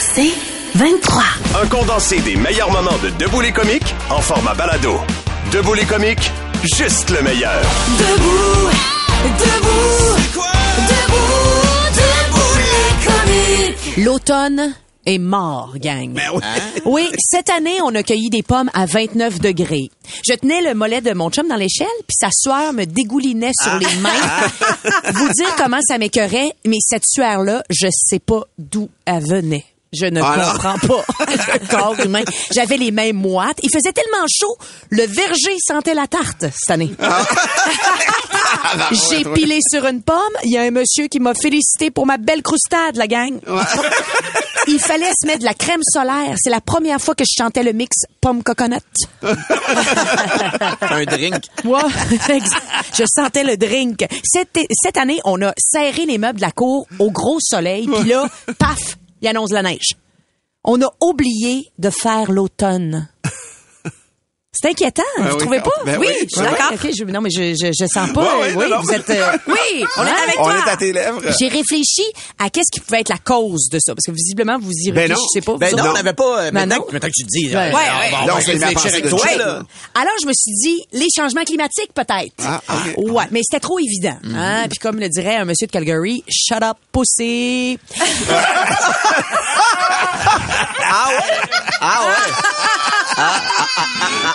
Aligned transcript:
C'est 0.00 0.32
23. 0.74 1.22
Un 1.62 1.66
condensé 1.66 2.20
des 2.20 2.36
meilleurs 2.36 2.70
moments 2.70 2.98
de 3.02 3.10
Debout 3.10 3.40
les 3.40 3.52
comiques 3.52 3.94
en 4.10 4.20
format 4.20 4.54
balado. 4.54 5.00
Debout 5.52 5.74
les 5.74 5.84
comiques, 5.84 6.30
juste 6.62 7.10
le 7.10 7.22
meilleur. 7.22 7.60
Debout, 7.98 8.70
debout, 9.38 10.16
debout, 10.88 11.38
debout 11.94 12.58
les 12.58 13.06
comiques. 13.06 13.96
L'automne 14.04 14.74
est 15.08 15.18
mort, 15.18 15.74
gang. 15.78 16.12
Ben 16.12 16.30
oui. 16.84 17.08
cette 17.18 17.50
année, 17.50 17.78
on 17.84 17.94
a 17.94 18.02
cueilli 18.02 18.30
des 18.30 18.42
pommes 18.42 18.70
à 18.74 18.86
29 18.86 19.40
degrés. 19.40 19.90
Je 20.28 20.34
tenais 20.34 20.62
le 20.62 20.74
mollet 20.74 21.00
de 21.00 21.12
mon 21.12 21.30
chum 21.30 21.48
dans 21.48 21.56
l'échelle, 21.56 21.86
puis 22.06 22.16
sa 22.18 22.28
sueur 22.32 22.72
me 22.72 22.84
dégoulinait 22.84 23.52
sur 23.60 23.72
Ah. 23.72 23.78
les 23.78 23.96
mains. 24.00 25.12
Vous 25.14 25.28
dire 25.32 25.54
comment 25.56 25.80
ça 25.86 25.98
m'écœurait, 25.98 26.52
mais 26.66 26.78
cette 26.80 27.04
sueur-là, 27.06 27.62
je 27.70 27.88
sais 27.90 28.18
pas 28.18 28.42
d'où 28.58 28.88
elle 29.04 29.24
venait. 29.26 29.64
Je 29.92 30.06
ne 30.06 30.20
Ah, 30.22 30.52
comprends 30.52 30.78
pas. 30.78 31.04
Le 31.54 31.66
corps 31.68 31.98
humain. 32.04 32.22
J'avais 32.52 32.76
les 32.76 32.90
mains 32.90 33.12
moites. 33.12 33.58
Il 33.62 33.70
faisait 33.70 33.92
tellement 33.92 34.26
chaud, 34.30 34.56
le 34.90 35.04
verger 35.06 35.56
sentait 35.66 35.94
la 35.94 36.06
tarte 36.06 36.44
cette 36.54 36.70
année. 36.70 36.90
Ah. 37.00 37.24
J'ai 38.92 39.24
pilé 39.24 39.58
sur 39.70 39.86
une 39.86 40.02
pomme. 40.02 40.16
Il 40.44 40.50
y 40.52 40.58
a 40.58 40.62
un 40.62 40.70
monsieur 40.70 41.06
qui 41.08 41.20
m'a 41.20 41.34
félicité 41.34 41.90
pour 41.90 42.04
ma 42.06 42.18
belle 42.18 42.42
croustade, 42.42 42.96
la 42.96 43.06
gang. 43.06 43.38
Il 44.66 44.78
fallait 44.78 45.10
se 45.18 45.26
mettre 45.26 45.40
de 45.40 45.44
la 45.44 45.54
crème 45.54 45.80
solaire. 45.82 46.34
C'est 46.42 46.50
la 46.50 46.60
première 46.60 47.00
fois 47.00 47.14
que 47.14 47.24
je 47.24 47.32
chantais 47.42 47.62
le 47.62 47.72
mix 47.72 47.96
pomme 48.20 48.42
coconut. 48.42 48.76
Un 49.22 51.04
drink. 51.04 51.44
Moi, 51.64 51.82
je 52.94 53.04
sentais 53.06 53.44
le 53.44 53.56
drink. 53.56 54.04
Cette, 54.24 54.58
cette 54.82 54.96
année, 54.98 55.20
on 55.24 55.40
a 55.42 55.52
serré 55.58 56.04
les 56.06 56.18
meubles 56.18 56.36
de 56.40 56.44
la 56.44 56.50
cour 56.52 56.86
au 56.98 57.10
gros 57.10 57.38
soleil, 57.40 57.86
puis 57.88 58.08
là, 58.10 58.26
paf, 58.58 58.96
il 59.20 59.28
annonce 59.28 59.52
la 59.52 59.62
neige. 59.62 59.96
On 60.64 60.80
a 60.82 60.92
oublié 61.00 61.70
de 61.78 61.90
faire 61.90 62.32
l'automne. 62.32 63.08
C'est 64.50 64.70
inquiétant, 64.70 65.02
vous 65.18 65.32
oui. 65.32 65.38
trouvez 65.38 65.60
pas? 65.60 65.70
Ben 65.84 65.98
oui, 66.00 66.08
je 66.22 66.26
suis 66.34 66.40
d'accord. 66.40 66.72
Ok, 66.72 66.88
je- 66.98 67.04
non, 67.04 67.20
mais 67.20 67.28
je, 67.30 67.52
je, 67.54 67.70
je 67.70 67.86
sens 67.86 68.10
pas. 68.14 68.22
Euh, 68.22 68.54
oui, 68.56 68.64
non, 68.64 68.76
non. 68.76 68.80
vous 68.80 68.90
êtes. 68.92 69.10
euh, 69.10 69.32
oui, 69.46 69.84
on 69.98 70.06
est 70.06 70.10
avec 70.10 70.38
On 70.38 70.44
toi. 70.44 70.54
est 70.66 70.70
à 70.70 70.76
tes 70.78 70.90
lèvres. 70.92 71.20
J'ai 71.38 71.48
réfléchi 71.48 72.02
à 72.38 72.48
qu'est-ce 72.48 72.70
qui 72.72 72.80
pouvait 72.80 73.00
être 73.00 73.10
la 73.10 73.18
cause 73.18 73.68
de 73.70 73.78
ça, 73.78 73.94
parce 73.94 74.06
que 74.06 74.10
visiblement 74.10 74.56
vous 74.58 74.72
y 74.72 74.90
Ben 74.90 75.02
non. 75.10 75.16
réfléchissez 75.16 75.42
pas. 75.42 75.56
Ben 75.58 75.68
vous 75.70 75.76
non, 75.76 75.82
autres. 75.82 75.90
on 75.92 75.94
n'avait 75.96 76.12
pas. 76.14 76.24
euh, 76.40 76.50
Ben 76.50 76.54
maintenant, 76.66 76.76
non. 76.76 76.82
que- 76.84 76.92
maintenant 76.92 77.08
que 77.08 77.12
tu 77.14 77.22
le 77.24 77.28
dis, 77.28 77.54
Ouais. 77.54 77.56
Ouais, 77.56 77.72
on 77.72 78.26
va- 78.26 78.32
on 78.32 78.36
on 78.36 78.36
réfléchir 78.36 78.86
avec 78.86 79.08
toi, 79.10 79.36
là. 79.36 79.62
Alors, 79.94 80.14
je 80.22 80.26
me 80.26 80.32
suis 80.32 80.52
dit, 80.54 80.82
les 80.92 81.06
changements 81.14 81.44
climatiques, 81.44 81.92
peut-être. 81.94 82.32
Ah, 82.42 82.62
ok. 82.70 82.94
Ouais, 83.12 83.24
mais 83.30 83.40
c'était 83.44 83.60
trop 83.60 83.78
évident. 83.78 84.16
Mhm. 84.24 84.34
Hein? 84.34 84.64
Puis 84.70 84.78
comme 84.78 84.98
le 84.98 85.10
dirait 85.10 85.36
un 85.36 85.44
monsieur 85.44 85.66
de 85.66 85.72
Calgary, 85.72 86.24
shut 86.26 86.62
up, 86.62 86.78
pussy. 86.90 87.78
Ah 90.90 91.08
ouais? 91.10 91.40
Ah 91.82 92.00
ouais? 92.06 92.32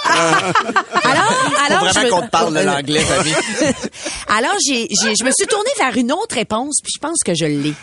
Alors, 0.04 1.52
alors, 1.66 1.88
je 1.88 1.94
vraiment 1.94 2.04
me- 2.04 2.10
qu'on 2.10 2.22
te 2.26 2.30
parle 2.32 2.54
de 2.54 2.60
l'anglais, 2.62 3.00
Famille. 3.00 3.34
alors, 4.28 4.54
j'ai, 4.68 4.88
j'ai- 4.90 5.14
je 5.20 5.24
me 5.24 5.32
suis 5.32 5.48
tournée 5.48 5.70
vers 5.78 5.96
une 5.98 6.12
autre 6.12 6.36
réponse, 6.36 6.80
puis 6.84 6.92
je 6.96 7.00
pense 7.00 7.20
que 7.26 7.34
je 7.34 7.46
l'ai. 7.46 7.74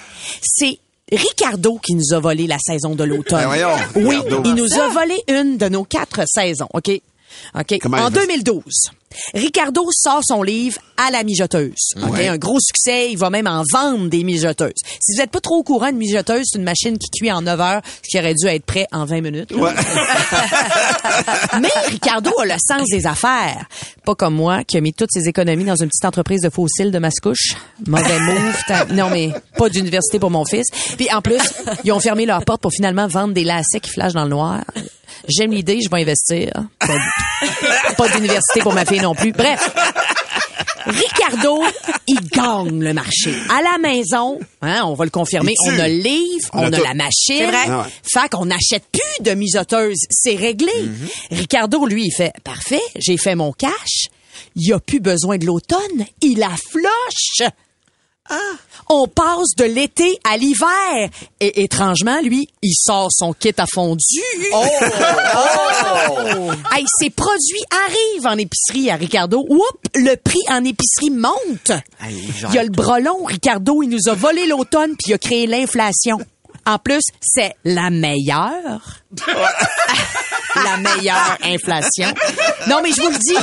C'est 0.43 0.79
Ricardo 1.13 1.79
qui 1.83 1.95
nous 1.95 2.15
a 2.15 2.21
volé 2.21 2.47
la 2.47 2.59
saison 2.59 2.95
de 2.95 3.05
l'automne. 3.05 3.41
Ben 3.41 3.47
voyons, 3.47 3.77
oui, 3.97 4.17
Ricardo. 4.19 4.43
il 4.45 4.55
nous 4.55 4.73
a 4.81 4.89
volé 4.89 5.17
une 5.29 5.57
de 5.59 5.69
nos 5.69 5.85
quatre 5.85 6.21
saisons, 6.27 6.69
OK? 6.73 6.91
OK? 7.55 7.79
Comment 7.81 7.99
en 7.99 8.09
il 8.09 8.15
fait? 8.15 8.27
2012, 8.27 8.63
Ricardo 9.35 9.89
sort 9.93 10.21
son 10.25 10.43
livre 10.43 10.79
À 10.97 11.11
la 11.11 11.25
mijoteuse. 11.25 11.95
OK? 12.01 12.13
Ouais. 12.13 12.29
Un 12.29 12.37
gros 12.39 12.59
succès. 12.61 13.11
Il 13.11 13.19
va 13.19 13.29
même 13.31 13.47
en 13.49 13.65
vendre 13.73 14.09
des 14.09 14.23
mijoteuses. 14.23 14.73
Si 15.01 15.13
vous 15.15 15.19
n'êtes 15.21 15.31
pas 15.33 15.41
trop 15.41 15.57
au 15.57 15.63
courant, 15.65 15.89
une 15.89 15.97
mijoteuse, 15.97 16.45
c'est 16.45 16.59
une 16.59 16.65
machine 16.65 16.97
qui 16.97 17.09
cuit 17.11 17.33
en 17.33 17.43
9 17.43 17.61
heures, 17.61 17.81
ce 18.03 18.09
qui 18.09 18.19
aurait 18.19 18.35
dû 18.35 18.47
être 18.47 18.65
prêt 18.65 18.87
en 18.93 19.05
20 19.05 19.21
minutes. 19.21 19.51
là. 19.51 19.75
Mais 21.61 21.69
Ricardo 21.89 22.31
a 22.41 22.45
le 22.47 22.55
sens 22.65 22.89
des 22.89 23.07
affaires. 23.07 23.67
Pas 24.05 24.15
comme 24.15 24.35
moi, 24.35 24.63
qui 24.65 24.77
a 24.77 24.81
mis 24.81 24.93
toutes 24.93 25.11
ses 25.13 25.29
économies 25.29 25.65
dans 25.65 25.77
une 25.77 25.89
petite 25.89 26.05
entreprise 26.05 26.43
de 26.43 26.51
fossiles 26.51 26.91
de 26.93 26.99
Mascouche. 26.99 27.57
Mauvais 27.87 28.19
move. 28.21 28.57
Non, 28.95 29.11
mais 29.11 29.31
pas 29.57 29.69
d'université 29.69 30.19
pour 30.19 30.31
mon 30.31 30.45
fils. 30.45 30.67
Puis 30.97 31.09
en 31.13 31.21
plus, 31.23 31.41
ils 31.85 31.93
ont 31.93 32.01
fermé 32.01 32.27
leurs 32.27 32.45
portes 32.45 32.61
pour 32.63 32.73
finalement 32.73 33.07
vendre 33.09 33.35
des 33.35 33.45
lacets 33.45 33.81
qui 33.81 33.91
flashent 33.91 34.13
dans 34.15 34.25
le 34.25 34.31
noir. 34.31 34.63
J'aime 35.29 35.53
l'idée, 35.53 35.81
je 35.83 35.89
vais 35.91 36.03
investir. 36.03 36.53
Pas, 36.79 37.95
pas 37.97 38.09
d'université 38.09 38.61
pour 38.61 38.73
ma 38.73 38.85
fille 38.85 39.01
non 39.01 39.15
plus. 39.15 39.33
Bref. 39.33 39.71
Ricardo, 40.87 41.63
il 42.07 42.21
gagne 42.29 42.83
le 42.83 42.95
marché. 42.95 43.35
À 43.51 43.63
la 43.63 43.79
maison, 43.79 44.39
hein, 44.63 44.83
on 44.85 44.95
va 44.95 45.05
le 45.05 45.11
confirmer, 45.11 45.55
on 45.67 45.79
a 45.79 45.89
le 45.89 45.95
livre, 45.95 46.49
On 46.53 46.61
on, 46.61 46.73
a 46.73 46.77
a 46.77 46.81
la 46.81 46.95
machine. 46.95 47.37
C'est 47.37 47.47
vrai. 47.47 47.65
Ah 47.67 47.83
ouais. 47.83 47.89
Fait 48.03 48.29
qu'on 48.31 48.47
n'achète 48.47 48.85
plus 48.91 49.25
de 49.25 49.33
misoteuses. 49.33 50.07
C'est 50.11 50.37
réglé. 50.37 50.73
Ricardo, 51.31 51.87
lui, 51.87 52.07
il 52.07 52.13
fait, 52.13 52.33
parfait, 52.45 52.83
j'ai 52.97 53.17
fait 53.19 53.35
mon 53.35 53.53
cash. 53.53 54.09
Il 54.57 54.73
a 54.73 54.81
plus 54.81 55.01
besoin 55.01 55.37
de 55.37 55.47
l'automne. 55.47 56.07
Il 56.23 56.39
la 56.39 56.51
floche. 56.71 57.51
On 58.89 59.07
passe 59.07 59.55
de 59.57 59.65
l'été 59.65 60.19
à 60.25 60.37
l'hiver. 60.37 61.11
Et 61.39 61.63
étrangement, 61.63 62.21
lui, 62.23 62.49
il 62.63 62.75
sort 62.75 63.09
son 63.11 63.33
kit 63.33 63.55
à 63.57 63.67
fondu. 63.73 64.21
Oh! 64.53 64.65
Hey, 66.73 66.85
ses 66.99 67.11
produits 67.11 67.63
arrivent 67.87 68.27
en 68.27 68.39
épicerie 68.39 68.91
à 68.91 68.97
Ricardo. 68.97 69.45
Oups, 69.49 69.91
le 69.95 70.15
prix 70.17 70.41
en 70.49 70.65
épicerie 70.65 71.11
monte. 71.11 71.73
Il 72.09 72.55
y 72.55 72.59
a 72.59 72.63
le 72.63 72.71
brelon, 72.71 73.25
Ricardo, 73.25 73.83
il 73.83 73.89
nous 73.89 74.09
a 74.09 74.15
volé 74.15 74.47
l'automne 74.47 74.95
puis 74.97 75.11
il 75.11 75.15
a 75.15 75.19
créé 75.19 75.47
l'inflation. 75.47 76.19
En 76.67 76.79
plus, 76.79 77.03
c'est 77.21 77.55
la 77.65 77.91
meilleure. 77.91 79.01
la 80.57 80.77
meilleure 80.77 81.37
inflation. 81.45 82.09
Non, 82.69 82.81
mais 82.83 82.91
je 82.93 83.01
vous 83.01 83.09
le 83.11 83.19
dis. 83.19 83.37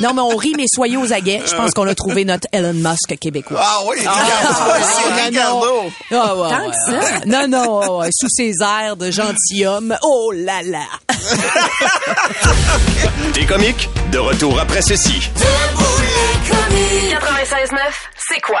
Non, 0.00 0.14
mais 0.14 0.22
on 0.22 0.36
rit, 0.36 0.54
mais 0.56 0.64
soyez 0.72 0.96
aux 0.96 1.12
aguets. 1.12 1.42
Je 1.46 1.54
pense 1.54 1.72
qu'on 1.72 1.86
a 1.86 1.94
trouvé 1.94 2.24
notre 2.24 2.48
Elon 2.52 2.72
Musk 2.74 3.16
québécois. 3.18 3.60
Ah 3.60 3.80
oui. 3.86 3.98
Ah, 4.06 4.68
ouais, 4.68 4.80
Tant 6.50 6.70
que 6.70 6.76
ça. 6.86 7.20
Non, 7.26 7.46
non, 7.48 7.98
ouais, 7.98 8.10
sous 8.12 8.28
ses 8.30 8.52
airs 8.62 8.96
de 8.96 9.10
gentilhomme. 9.10 9.96
Oh 10.02 10.32
là 10.34 10.62
là. 10.62 10.86
Les 13.36 13.46
comiques, 13.46 13.88
de 14.10 14.18
retour 14.18 14.58
après 14.60 14.82
ceci. 14.82 15.30
Debout 15.36 16.00
les 16.00 16.50
comiques. 16.50 17.10
96.9, 17.10 17.78
c'est 18.28 18.40
quoi? 18.40 18.60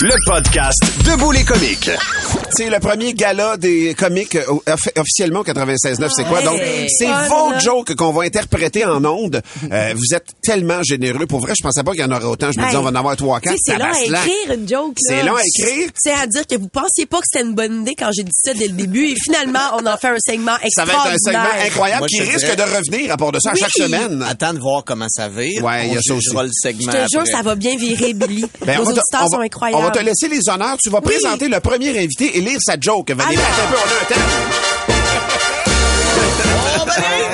Le 0.00 0.14
podcast 0.26 0.80
Debout 1.04 1.32
les 1.32 1.42
comiques. 1.44 1.90
C'est 2.56 2.70
le 2.70 2.78
premier 2.78 3.14
gala 3.14 3.56
des 3.56 3.94
comiques 3.94 4.36
euh, 4.36 4.44
off- 4.66 4.88
officiellement 4.96 5.40
au 5.40 5.44
96.9. 5.44 6.08
C'est 6.14 6.24
quoi? 6.24 6.40
Donc, 6.42 6.60
c'est 6.88 7.06
vos 7.28 7.50
là. 7.50 7.58
jokes 7.58 7.94
qu'on 7.96 8.12
va 8.12 8.22
interpréter 8.22 8.84
en 8.84 9.04
ondes. 9.04 9.42
Euh, 9.72 9.94
vous 9.96 10.14
êtes 10.14 10.26
tellement 10.42 10.82
généreux. 10.84 11.26
Pour 11.26 11.40
vrai, 11.40 11.54
je 11.58 11.62
pensais 11.64 11.82
pas 11.82 11.92
qu'il 11.92 12.00
y 12.00 12.04
en 12.04 12.12
aurait 12.12 12.24
autant. 12.26 12.52
Je 12.52 12.60
me 12.60 12.64
disais, 12.66 12.76
on 12.76 12.82
va 12.82 12.90
en 12.90 12.94
avoir 12.94 13.16
trois, 13.16 13.40
quatre. 13.40 13.56
c'est 13.58 13.76
long 13.76 13.86
à 13.86 14.00
écrire 14.00 14.54
une 14.54 14.68
joke. 14.68 14.96
là. 15.08 15.16
C'est 15.16 15.22
long 15.24 15.34
à 15.36 15.40
écrire. 15.44 15.90
C'est 15.96 16.12
à 16.12 16.26
dire 16.28 16.46
que 16.46 16.54
vous 16.56 16.68
pensiez 16.68 17.06
pas 17.06 17.18
que 17.18 17.24
c'était 17.32 17.44
une 17.44 17.54
bonne 17.54 17.82
idée 17.82 17.94
quand 17.96 18.10
j'ai 18.16 18.22
dit 18.22 18.30
ça 18.34 18.54
dès 18.54 18.68
le 18.68 18.74
début. 18.74 19.06
Et 19.08 19.16
finalement, 19.16 19.58
on 19.78 19.86
en 19.86 19.96
fait 19.96 20.08
un 20.08 20.16
segment 20.24 20.52
Ça 20.74 20.84
va 20.84 20.92
être 20.92 21.00
un 21.00 21.04
segment 21.18 21.42
extraordinaire. 21.42 21.66
incroyable 21.66 21.98
Moi, 22.00 22.08
qui 22.08 22.16
je 22.18 22.22
risque 22.22 22.38
dirais- 22.40 22.56
de 22.56 22.62
revenir 22.62 23.12
à 23.12 23.16
part 23.16 23.32
de 23.32 23.40
ça 23.40 23.50
à 23.50 23.54
Oui. 23.54 23.60
chaque 23.60 23.72
semaine. 23.72 24.24
Attends 24.28 24.54
de 24.54 24.60
voir 24.60 24.84
comment 24.84 25.06
ça 25.08 25.28
vire. 25.28 25.62
Ouais, 25.64 25.88
il 25.88 25.94
y 25.94 25.96
a 25.96 26.00
ça 26.02 26.14
aussi. 26.14 26.28
le 26.34 26.46
Je 26.46 26.50
segment 26.68 26.92
te 26.92 26.98
jure, 27.10 27.20
après. 27.20 27.32
ça 27.32 27.42
va 27.42 27.54
bien 27.56 27.76
virer, 27.76 28.12
Billy. 28.14 28.44
Ben, 28.64 28.78
Nos 28.78 28.84
auditeurs 28.90 29.26
sont 29.30 29.40
incroyables. 29.40 29.87
On 29.88 29.90
va 29.90 29.98
te 29.98 30.04
laisser 30.04 30.28
les 30.28 30.48
honneurs. 30.48 30.76
Tu 30.82 30.90
vas 30.90 31.00
présenter 31.00 31.48
le 31.48 31.60
premier 31.60 31.90
invité 31.90 32.36
et 32.36 32.40
lire 32.40 32.58
sa 32.60 32.74
joke. 32.78 33.10
Valérie, 33.10 33.36
un 33.36 33.70
peu, 33.70 33.76
on 33.76 33.88
a 33.88 34.02
un 34.02 34.04
temps. 34.04 34.20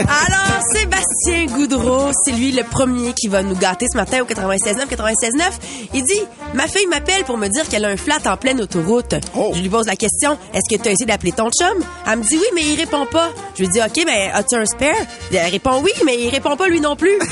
Alors, 0.07 0.61
Sébastien 0.73 1.47
Goudreau, 1.47 2.11
c'est 2.25 2.33
lui 2.33 2.53
le 2.53 2.63
premier 2.65 3.13
qui 3.13 3.29
va 3.29 3.43
nous 3.43 3.57
gâter 3.57 3.87
ce 3.91 3.97
matin 3.97 4.21
au 4.23 4.25
96.9, 4.27 4.87
96.9. 4.89 5.51
Il 5.95 6.03
dit, 6.05 6.23
ma 6.55 6.67
fille 6.69 6.87
m'appelle 6.87 7.25
pour 7.25 7.39
me 7.39 7.49
dire 7.49 7.67
qu'elle 7.69 7.85
a 7.85 7.89
un 7.89 7.97
flat 7.97 8.19
en 8.27 8.37
pleine 8.37 8.61
autoroute. 8.61 9.15
Je 9.55 9.61
lui 9.61 9.69
pose 9.69 9.87
la 9.87 9.97
question, 9.97 10.37
est-ce 10.53 10.69
que 10.75 10.81
tu 10.81 10.89
as 10.89 10.93
essayé 10.93 11.07
d'appeler 11.07 11.33
ton 11.33 11.51
chum? 11.51 11.83
Elle 12.07 12.19
me 12.19 12.25
dit 12.25 12.37
oui, 12.37 12.47
mais 12.55 12.63
il 12.63 12.77
répond 12.79 13.07
pas. 13.07 13.31
Je 13.57 13.63
lui 13.63 13.69
dis, 13.69 13.81
OK, 13.81 14.03
mais 14.07 14.31
as-tu 14.33 14.57
un 14.57 14.67
spare? 14.67 14.95
Elle 15.33 15.51
répond 15.51 15.81
oui, 15.83 15.93
mais 16.05 16.19
il 16.19 16.29
répond 16.29 16.57
pas 16.57 16.69
lui 16.69 16.81
non 16.81 16.97
plus. 16.97 17.19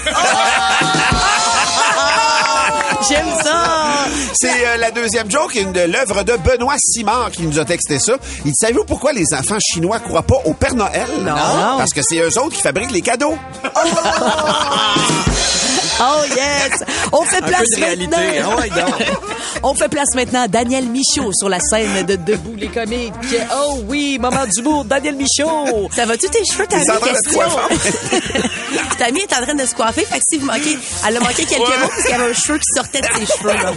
J'aime 3.09 3.27
ça! 3.43 4.07
C'est 4.43 4.67
euh, 4.67 4.77
la 4.77 4.91
deuxième 4.91 5.31
joke, 5.31 5.55
une 5.55 5.71
de 5.71 5.83
l'œuvre 5.83 6.25
de 6.25 6.37
Benoît 6.37 6.75
Simard 6.77 7.31
qui 7.31 7.45
nous 7.45 7.61
a 7.61 7.65
texté 7.65 8.01
ça. 8.01 8.15
Il 8.45 8.51
dit, 8.51 8.57
savez-vous 8.59 8.83
pourquoi 8.83 9.13
les 9.13 9.33
enfants 9.35 9.59
chinois 9.61 10.01
croient 10.01 10.25
pas 10.25 10.39
au 10.45 10.53
Père 10.53 10.75
Noël? 10.75 11.07
Non. 11.21 11.79
Parce 11.79 11.93
que 11.93 12.01
c'est 12.03 12.19
eux 12.19 12.39
autres 12.41 12.57
qui 12.57 12.61
fabriquent 12.61 12.91
les 12.91 13.03
cadeaux. 13.03 13.39
Oh 13.65 13.69
yes! 16.37 16.85
On 17.13 17.23
fait 17.23 17.43
place 17.43 17.79
maintenant. 17.79 18.19
Ah. 18.73 18.87
On 19.65 19.75
fait 19.75 19.89
place 19.89 20.15
maintenant 20.15 20.43
à 20.43 20.49
Daniel 20.49 20.87
Michaud 20.87 21.33
sur 21.33 21.49
la 21.49 21.61
scène 21.61 22.05
de 22.07 22.17
Debout 22.17 22.57
les 22.57 22.69
comiques. 22.69 23.13
Oh 23.55 23.79
oui, 23.87 24.19
moment 24.19 24.45
d'humour, 24.47 24.85
Daniel 24.85 25.17
Michaud. 25.17 25.89
Ça 25.95 26.05
va-tu 26.05 26.29
tes 26.29 26.45
cheveux, 26.45 26.67
ta 26.67 26.79
question? 26.79 27.41
ta 28.99 29.07
amie 29.07 29.21
est 29.21 29.33
en 29.33 29.43
train 29.43 29.55
de 29.55 29.67
se 29.67 29.75
coiffer, 29.75 30.05
fait 30.05 30.19
que 30.19 30.25
si 30.29 30.39
vous 30.39 30.47
manquez, 30.47 30.79
elle 31.07 31.17
a 31.17 31.21
manqué 31.21 31.45
quelques 31.45 31.61
mots 31.61 31.89
parce 31.89 32.03
qu'il 32.03 32.11
y 32.11 32.15
avait 32.15 32.31
un 32.31 32.35
cheveu 32.35 32.59
qui 32.59 32.75
sortait 32.75 33.01
de 33.01 33.07
ses 33.07 33.27
cheveux, 33.27 33.53
là. 33.53 33.73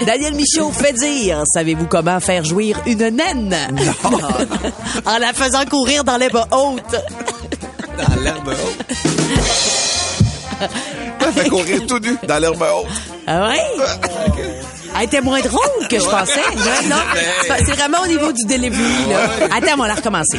Daniel 0.06 0.34
Michaud 0.34 0.70
fait 0.72 0.92
dire, 0.92 1.42
savez-vous 1.52 1.86
comment 1.86 2.20
faire 2.20 2.44
jouir 2.44 2.80
une 2.86 3.08
naine? 3.08 3.56
Non. 3.72 4.18
en 5.06 5.18
la 5.18 5.32
faisant 5.32 5.64
courir 5.64 6.04
dans 6.04 6.16
l'herbe 6.16 6.44
haute. 6.52 6.96
Dans 7.96 8.22
l'herbe 8.22 8.48
haute. 8.48 10.07
Ça 11.20 11.32
fait 11.32 11.48
courir 11.48 11.86
tout 11.86 11.98
nu 11.98 12.16
dans 12.26 12.38
l'herbe 12.38 12.62
haute. 12.62 12.86
Ah 13.26 13.48
ouais? 13.48 13.60
Elle 14.98 15.04
était 15.04 15.20
moins 15.20 15.40
drôle 15.40 15.88
que 15.88 15.98
je 15.98 16.04
pensais. 16.04 16.40
Non, 16.88 16.96
c'est 17.42 17.48
pas- 17.48 17.56
c'est 17.58 17.72
vraiment 17.72 17.98
au 18.02 18.06
niveau 18.06 18.32
du 18.32 18.44
delivery, 18.44 19.10
là. 19.10 19.46
Attends, 19.56 19.74
on 19.74 19.82
va 19.82 19.88
la 19.88 19.94
recommencer. 19.94 20.38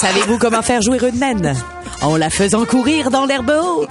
Savez-vous 0.00 0.38
comment 0.38 0.62
faire 0.62 0.80
une 0.80 1.18
naine? 1.18 1.54
En 2.02 2.16
la 2.16 2.30
faisant 2.30 2.64
courir 2.64 3.10
dans 3.10 3.24
l'herbe 3.26 3.50
haute. 3.50 3.88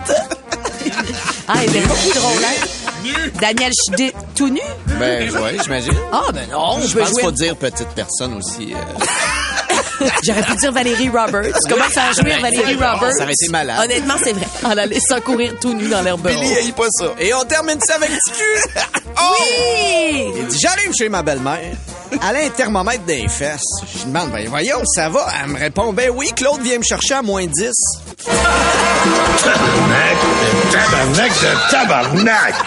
Ah, 1.48 1.54
elle 1.64 1.70
était 1.70 1.88
beaucoup 1.88 2.14
drôle, 2.14 2.44
hein? 2.44 3.10
Daniel, 3.40 3.72
je 3.90 3.96
dé- 3.96 4.14
tout 4.36 4.50
nu? 4.50 4.62
Ben, 5.00 5.30
ouais, 5.30 5.58
j'imagine. 5.62 5.94
Ah, 6.12 6.22
ben 6.34 6.48
non, 6.52 6.76
Je 6.82 6.82
pense 6.82 7.10
qu'il 7.10 7.14
jouer. 7.16 7.24
faut 7.24 7.32
dire 7.32 7.56
petite 7.56 7.90
personne 7.90 8.34
aussi. 8.36 8.74
euh. 8.74 9.06
J'aurais 10.24 10.44
pu 10.44 10.56
dire 10.56 10.72
Valérie 10.72 11.10
Roberts. 11.10 11.56
Comment 11.70 11.86
faire 11.86 12.14
jouir 12.14 12.40
Valérie 12.42 12.76
Roberts? 12.76 13.14
Ça 13.18 13.24
aurait 13.24 13.34
été 13.34 13.50
malade. 13.52 13.80
Honnêtement, 13.84 14.16
c'est 14.24 14.34
vrai. 14.34 14.48
En 14.64 14.74
la 14.74 14.86
laissant 14.86 15.20
courir 15.22 15.54
tout 15.62 15.74
nu 15.74 15.88
dans 15.88 16.02
l'herbe 16.02 16.28
Billy, 16.28 16.56
haït 16.56 16.72
pas 16.72 16.88
ça. 16.92 17.06
Et 17.20 17.34
on 17.34 17.44
termine 17.44 17.80
ça 17.82 17.96
avec 17.96 18.10
TQ. 18.10 18.44
Oui! 19.16 20.34
Il 20.38 20.48
dit, 20.48 20.58
j'arrive 20.60 20.92
chez 20.98 21.08
ma 21.08 21.22
belle-mère. 21.22 21.60
Elle 22.12 22.36
a 22.36 22.46
un 22.46 22.50
thermomètre 22.50 23.04
des 23.04 23.28
fesses. 23.28 23.62
Je 23.96 24.06
demande, 24.06 24.32
ben 24.32 24.48
voyons, 24.50 24.84
ça 24.86 25.10
va? 25.10 25.28
Elle 25.42 25.52
me 25.52 25.60
répond, 25.60 25.94
ben 25.94 26.10
oui, 26.14 26.32
Claude 26.36 26.62
vient 26.62 26.80
me 26.80 26.84
chercher 26.84 27.14
à 27.16 27.22
moins 27.22 27.46
10. 27.46 27.72
Tabarnak 30.72 31.32
de 31.42 31.72
tabarnak! 31.72 32.56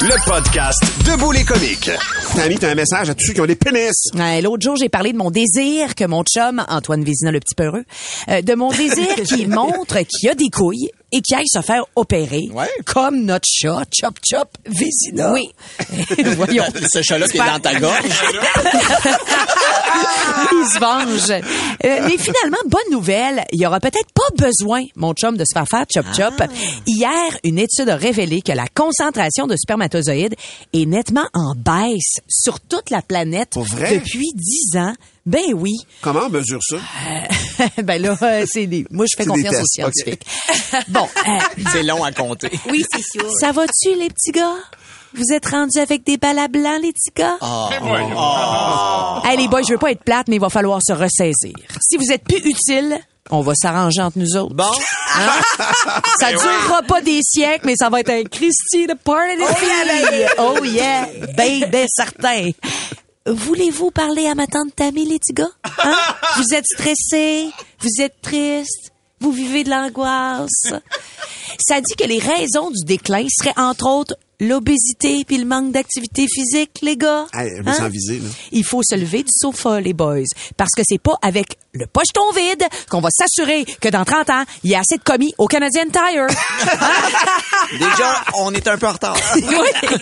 Le 0.00 0.14
podcast 0.26 0.82
Debout 1.04 1.32
les 1.32 1.44
comiques. 1.44 1.90
T'as 2.36 2.70
un 2.70 2.74
message 2.74 3.10
à 3.10 3.14
tous 3.14 3.26
ceux 3.26 3.32
qui 3.32 3.40
ont 3.40 3.46
des 3.46 3.54
pénis. 3.54 4.10
Ouais, 4.14 4.42
L'autre 4.42 4.62
jour, 4.62 4.74
j'ai 4.76 4.88
parlé 4.88 5.12
de 5.12 5.16
mon 5.16 5.30
désir 5.30 5.94
que 5.94 6.04
mon 6.04 6.24
chum, 6.24 6.64
Antoine 6.68 7.04
Vézina, 7.04 7.30
le 7.30 7.38
petit 7.38 7.54
peureux, 7.54 7.84
euh, 8.28 8.42
de 8.42 8.54
mon 8.54 8.70
désir 8.72 9.14
qui 9.24 9.46
montre 9.46 9.98
qu'il 10.00 10.28
a 10.28 10.34
des 10.34 10.50
couilles 10.50 10.90
et 11.12 11.20
qu'il 11.20 11.36
aille 11.36 11.46
se 11.46 11.60
faire 11.60 11.84
opérer, 11.96 12.48
Ouais. 12.52 12.68
comme 12.86 13.20
notre 13.24 13.46
chat, 13.48 13.84
Chop 13.92 14.18
Chop 14.28 14.48
Vézina. 14.66 15.32
Oui. 15.32 15.48
Voyons. 16.36 16.64
Ce 16.92 17.02
chat-là 17.02 17.28
qui 17.28 17.36
est 17.38 17.40
dans 17.46 17.60
ta 17.60 17.74
gorge. 17.78 18.02
Il 20.52 20.66
se 20.66 20.78
venge. 20.78 21.30
Euh, 21.30 22.00
mais 22.08 22.16
finalement, 22.18 22.58
bonne 22.66 22.90
nouvelle, 22.90 23.44
il 23.52 23.60
y 23.60 23.66
aura 23.66 23.80
peut-être 23.80 24.10
pas 24.12 24.46
besoin, 24.46 24.82
mon 24.96 25.12
chum, 25.14 25.36
de 25.36 25.44
se 25.44 25.52
faire 25.52 25.68
faire 25.68 25.84
chop 25.92 26.06
chop. 26.16 26.42
Hier, 26.86 27.10
une 27.44 27.58
étude 27.58 27.88
a 27.88 27.96
révélé 27.96 28.42
que 28.42 28.52
la 28.52 28.66
concentration 28.74 29.46
de 29.46 29.56
spermatozoïdes 29.56 30.34
est 30.72 30.86
nettement 30.86 31.26
en 31.34 31.54
baisse 31.54 32.16
sur 32.28 32.60
toute 32.60 32.90
la 32.90 33.02
planète 33.02 33.50
Pour 33.50 33.64
vrai? 33.64 33.94
depuis 33.98 34.32
10 34.34 34.78
ans. 34.78 34.94
Ben 35.26 35.54
oui. 35.54 35.72
Comment 36.02 36.26
on 36.26 36.30
mesure 36.30 36.60
ça? 36.62 36.76
ben 37.82 38.00
là, 38.00 38.16
euh, 38.20 38.44
c'est 38.46 38.66
des... 38.66 38.84
moi 38.90 39.06
je 39.10 39.16
fais 39.16 39.24
des 39.24 39.30
confiance 39.30 39.54
aux 39.54 39.66
scientifiques. 39.66 40.26
Bon, 40.88 41.08
euh, 41.26 41.62
C'est 41.72 41.82
long 41.82 42.04
à 42.04 42.12
compter. 42.12 42.50
Oui, 42.68 42.84
c'est 42.92 43.02
sûr. 43.02 43.30
ça 43.40 43.52
va-tu 43.52 43.94
les 43.98 44.10
petits 44.10 44.32
gars? 44.32 44.56
Vous 45.14 45.32
êtes 45.32 45.46
rendus 45.46 45.78
avec 45.78 46.04
des 46.04 46.16
balles 46.16 46.40
à 46.40 46.48
blanc, 46.48 46.76
les 46.82 46.92
petits 46.92 47.12
gars? 47.14 47.38
Hey, 49.24 49.36
les 49.38 49.48
boys, 49.48 49.62
je 49.62 49.72
veux 49.72 49.78
pas 49.78 49.92
être 49.92 50.02
plate, 50.02 50.26
mais 50.28 50.36
il 50.36 50.40
va 50.40 50.50
falloir 50.50 50.80
se 50.84 50.92
ressaisir. 50.92 51.54
Si 51.80 51.96
vous 51.96 52.10
êtes 52.12 52.24
plus 52.24 52.38
utile, 52.44 52.98
on 53.30 53.40
va 53.40 53.54
s'arranger 53.54 54.02
entre 54.02 54.18
nous 54.18 54.36
autres. 54.36 54.54
Bon. 54.54 54.64
Ça 56.18 56.30
durera 56.32 56.82
pas 56.82 57.00
des 57.00 57.20
siècles, 57.22 57.66
mais 57.66 57.74
ça 57.78 57.88
va 57.88 58.00
être 58.00 58.10
un 58.10 58.24
Christy 58.24 58.86
de 58.86 58.94
party 58.94 59.36
de 59.36 59.46
filles. 59.54 60.26
Oh 60.38 60.62
yeah, 60.64 61.06
baby, 61.36 61.86
certain. 61.88 62.50
Voulez-vous 63.26 63.90
parler 63.90 64.26
à 64.26 64.34
ma 64.34 64.46
tante 64.46 64.76
Tammy, 64.76 65.06
les 65.06 65.18
gars? 65.32 65.48
Hein? 65.82 65.96
Vous 66.36 66.54
êtes 66.54 66.66
stressés? 66.66 67.50
Vous 67.80 68.02
êtes 68.02 68.20
tristes? 68.20 68.92
Vous 69.20 69.32
vivez 69.32 69.64
de 69.64 69.70
l'angoisse? 69.70 70.74
Ça 71.66 71.80
dit 71.80 71.94
que 71.96 72.04
les 72.04 72.18
raisons 72.18 72.70
du 72.70 72.84
déclin 72.84 73.26
seraient 73.30 73.58
entre 73.58 73.86
autres 73.88 74.14
l'obésité 74.40 75.24
puis 75.26 75.38
le 75.38 75.44
manque 75.44 75.72
d'activité 75.72 76.26
physique, 76.28 76.78
les 76.82 76.96
gars. 76.96 77.26
Hey, 77.32 77.50
me 77.62 77.68
Hein? 77.68 77.88
là. 77.88 78.28
Il 78.52 78.64
faut 78.64 78.82
se 78.82 78.94
lever 78.94 79.22
du 79.22 79.30
sofa, 79.34 79.80
les 79.80 79.92
boys. 79.92 80.24
Parce 80.56 80.70
que 80.76 80.82
c'est 80.86 81.00
pas 81.00 81.14
avec 81.22 81.56
le 81.72 81.86
pocheton 81.86 82.30
vide 82.36 82.64
qu'on 82.88 83.00
va 83.00 83.08
s'assurer 83.10 83.64
que 83.80 83.88
dans 83.88 84.04
30 84.04 84.30
ans, 84.30 84.44
il 84.62 84.70
y 84.70 84.74
a 84.74 84.80
assez 84.80 84.96
de 84.96 85.02
commis 85.02 85.34
au 85.38 85.46
Canadian 85.46 85.84
Tire. 85.92 86.26
Déjà, 87.72 88.24
on 88.34 88.52
est 88.52 88.66
un 88.68 88.78
peu 88.78 88.86
en 88.86 88.92
retard. 88.92 89.16
Oui. 89.34 89.98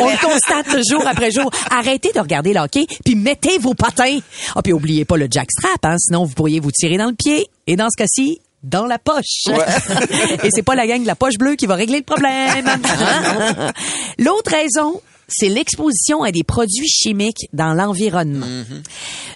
On 0.00 0.08
le 0.08 0.20
constate 0.24 0.76
jour 0.88 1.06
après 1.06 1.30
jour. 1.30 1.50
Arrêtez 1.70 2.12
de 2.12 2.20
regarder 2.20 2.52
le 2.52 2.60
hockey, 2.60 2.86
puis 3.04 3.14
mettez 3.14 3.58
vos 3.58 3.74
patins. 3.74 4.18
Ah, 4.54 4.62
puis 4.62 4.72
oubliez 4.72 5.04
pas 5.04 5.16
le 5.16 5.28
jackstrap, 5.30 5.84
hein, 5.84 5.96
sinon 5.98 6.24
vous 6.24 6.34
pourriez 6.34 6.60
vous 6.60 6.70
tirer 6.70 6.96
dans 6.96 7.08
le 7.08 7.14
pied. 7.14 7.46
Et 7.66 7.76
dans 7.76 7.88
ce 7.90 7.96
cas-ci, 7.96 8.40
dans 8.62 8.86
la 8.86 8.98
poche. 8.98 9.46
Et 10.44 10.50
c'est 10.50 10.62
pas 10.62 10.74
la 10.74 10.86
gang 10.86 11.02
de 11.02 11.06
la 11.06 11.16
poche 11.16 11.38
bleue 11.38 11.56
qui 11.56 11.66
va 11.66 11.74
régler 11.74 11.98
le 11.98 12.04
problème. 12.04 12.66
L'autre 14.18 14.50
raison, 14.50 15.00
c'est 15.28 15.48
l'exposition 15.48 16.22
à 16.22 16.32
des 16.32 16.44
produits 16.44 16.88
chimiques 16.88 17.48
dans 17.52 17.74
l'environnement. 17.74 18.46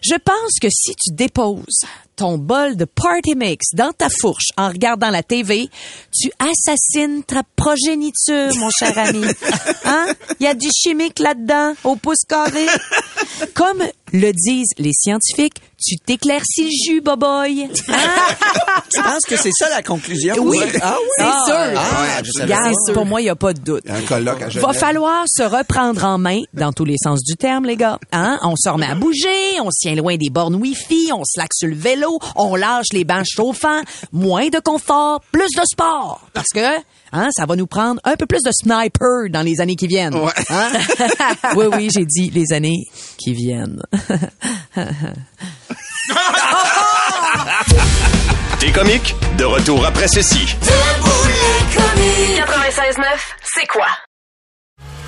Je 0.02 0.14
pense 0.14 0.58
que 0.60 0.68
si 0.70 0.94
tu 0.94 1.12
déposes 1.12 1.84
ton 2.20 2.36
bol 2.36 2.76
de 2.76 2.84
party 2.84 3.34
mix 3.34 3.68
dans 3.72 3.92
ta 3.92 4.08
fourche 4.10 4.48
en 4.58 4.68
regardant 4.68 5.08
la 5.08 5.22
TV, 5.22 5.70
tu 6.12 6.30
assassines 6.38 7.22
ta 7.24 7.42
progéniture, 7.56 8.54
mon 8.58 8.68
cher 8.70 8.96
ami. 8.98 9.24
Hein? 9.86 10.06
Il 10.38 10.44
y 10.44 10.46
a 10.46 10.54
du 10.54 10.68
chimique 10.70 11.18
là-dedans, 11.18 11.72
au 11.84 11.96
pouce 11.96 12.24
carré. 12.28 12.66
Comme 13.54 13.82
le 14.12 14.32
disent 14.32 14.72
les 14.78 14.92
scientifiques, 14.92 15.60
tu 15.84 15.96
t'éclaircis 15.98 16.64
le 16.64 16.70
jus, 16.70 17.00
boboy. 17.00 17.64
Hein? 17.88 17.94
Tu 18.92 19.00
penses 19.02 19.22
que 19.24 19.36
c'est 19.36 19.52
ça 19.56 19.68
la 19.70 19.82
conclusion? 19.84 20.34
Oui. 20.40 20.58
Ah 20.82 20.96
oui? 21.00 21.06
C'est 21.16 21.22
Ah, 21.22 21.44
sûr. 21.46 22.52
Ah, 22.88 22.92
pour 22.92 23.06
moi, 23.06 23.20
il 23.20 23.24
n'y 23.24 23.30
a 23.30 23.36
pas 23.36 23.52
de 23.52 23.60
doute. 23.60 23.84
Un 23.88 24.00
colloque 24.02 24.42
à 24.42 24.48
Va 24.48 24.72
falloir 24.72 25.24
se 25.28 25.44
reprendre 25.44 26.04
en 26.04 26.18
main 26.18 26.40
dans 26.54 26.72
tous 26.72 26.84
les 26.84 26.96
sens 27.00 27.20
du 27.22 27.36
terme, 27.36 27.66
les 27.66 27.76
gars. 27.76 28.00
Hein? 28.10 28.40
On 28.42 28.56
se 28.56 28.68
remet 28.68 28.86
à 28.86 28.96
bouger, 28.96 29.60
on 29.62 29.70
se 29.70 29.78
tient 29.82 29.94
loin 29.94 30.16
des 30.16 30.28
bornes 30.28 30.56
Wi-Fi, 30.56 31.12
on 31.14 31.22
se 31.24 31.38
laque 31.38 31.54
sur 31.54 31.68
le 31.68 31.76
vélo, 31.76 32.18
on 32.34 32.56
lâche 32.56 32.86
les 32.92 33.04
bancs 33.04 33.24
chauffants, 33.24 33.82
moins 34.12 34.48
de 34.48 34.58
confort, 34.58 35.20
plus 35.30 35.46
de 35.56 35.62
sport. 35.70 36.20
Parce 36.32 36.48
que 36.52 36.78
hein, 37.12 37.28
ça 37.30 37.46
va 37.46 37.54
nous 37.54 37.68
prendre 37.68 38.00
un 38.02 38.16
peu 38.16 38.26
plus 38.26 38.42
de 38.44 38.50
sniper 38.52 39.30
dans 39.30 39.42
les 39.42 39.60
années 39.60 39.76
qui 39.76 39.86
viennent. 39.86 40.16
Ouais. 40.16 40.32
Hein? 40.48 40.72
oui, 41.56 41.66
oui, 41.76 41.88
j'ai 41.94 42.04
dit 42.06 42.30
les 42.30 42.52
années 42.52 42.86
qui 43.18 43.34
viennent. 43.34 43.80
T'es 48.58 48.72
comique? 48.72 49.14
De 49.36 49.44
retour 49.44 49.84
après 49.86 50.08
ceci. 50.08 50.56
96.9, 52.36 53.04
c'est 53.42 53.66
quoi? 53.66 53.86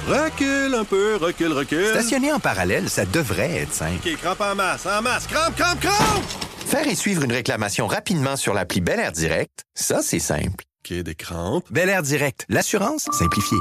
Recule 0.09 0.75
un 0.75 0.85
peu, 0.85 1.17
recule, 1.17 1.53
recule. 1.53 1.89
Stationner 1.89 2.33
en 2.33 2.41
parallèle, 2.41 2.89
ça 2.91 3.05
devrait 3.05 3.59
être 3.63 3.73
simple. 3.73 4.01
OK, 4.07 4.17
crampe 4.21 4.41
en 4.41 4.55
masse, 4.55 4.87
en 4.87 5.03
masse. 5.03 5.27
Crampe, 5.27 5.55
crampe, 5.57 5.81
crampe! 5.81 6.25
Faire 6.67 6.87
et 6.89 6.95
suivre 6.95 7.23
une 7.25 7.33
réclamation 7.33 7.87
rapidement 7.87 8.37
sur 8.37 8.55
l'appli 8.55 8.81
Bel 8.81 8.99
Air 8.99 9.13
Direct, 9.13 9.65
ça, 9.75 10.01
c'est 10.03 10.19
simple. 10.19 10.65
OK, 10.85 10.93
des 11.03 11.15
crampes. 11.15 11.67
Bel 11.71 11.89
Air 11.89 12.03
Direct, 12.03 12.45
l'assurance 12.49 13.07
simplifiée. 13.13 13.59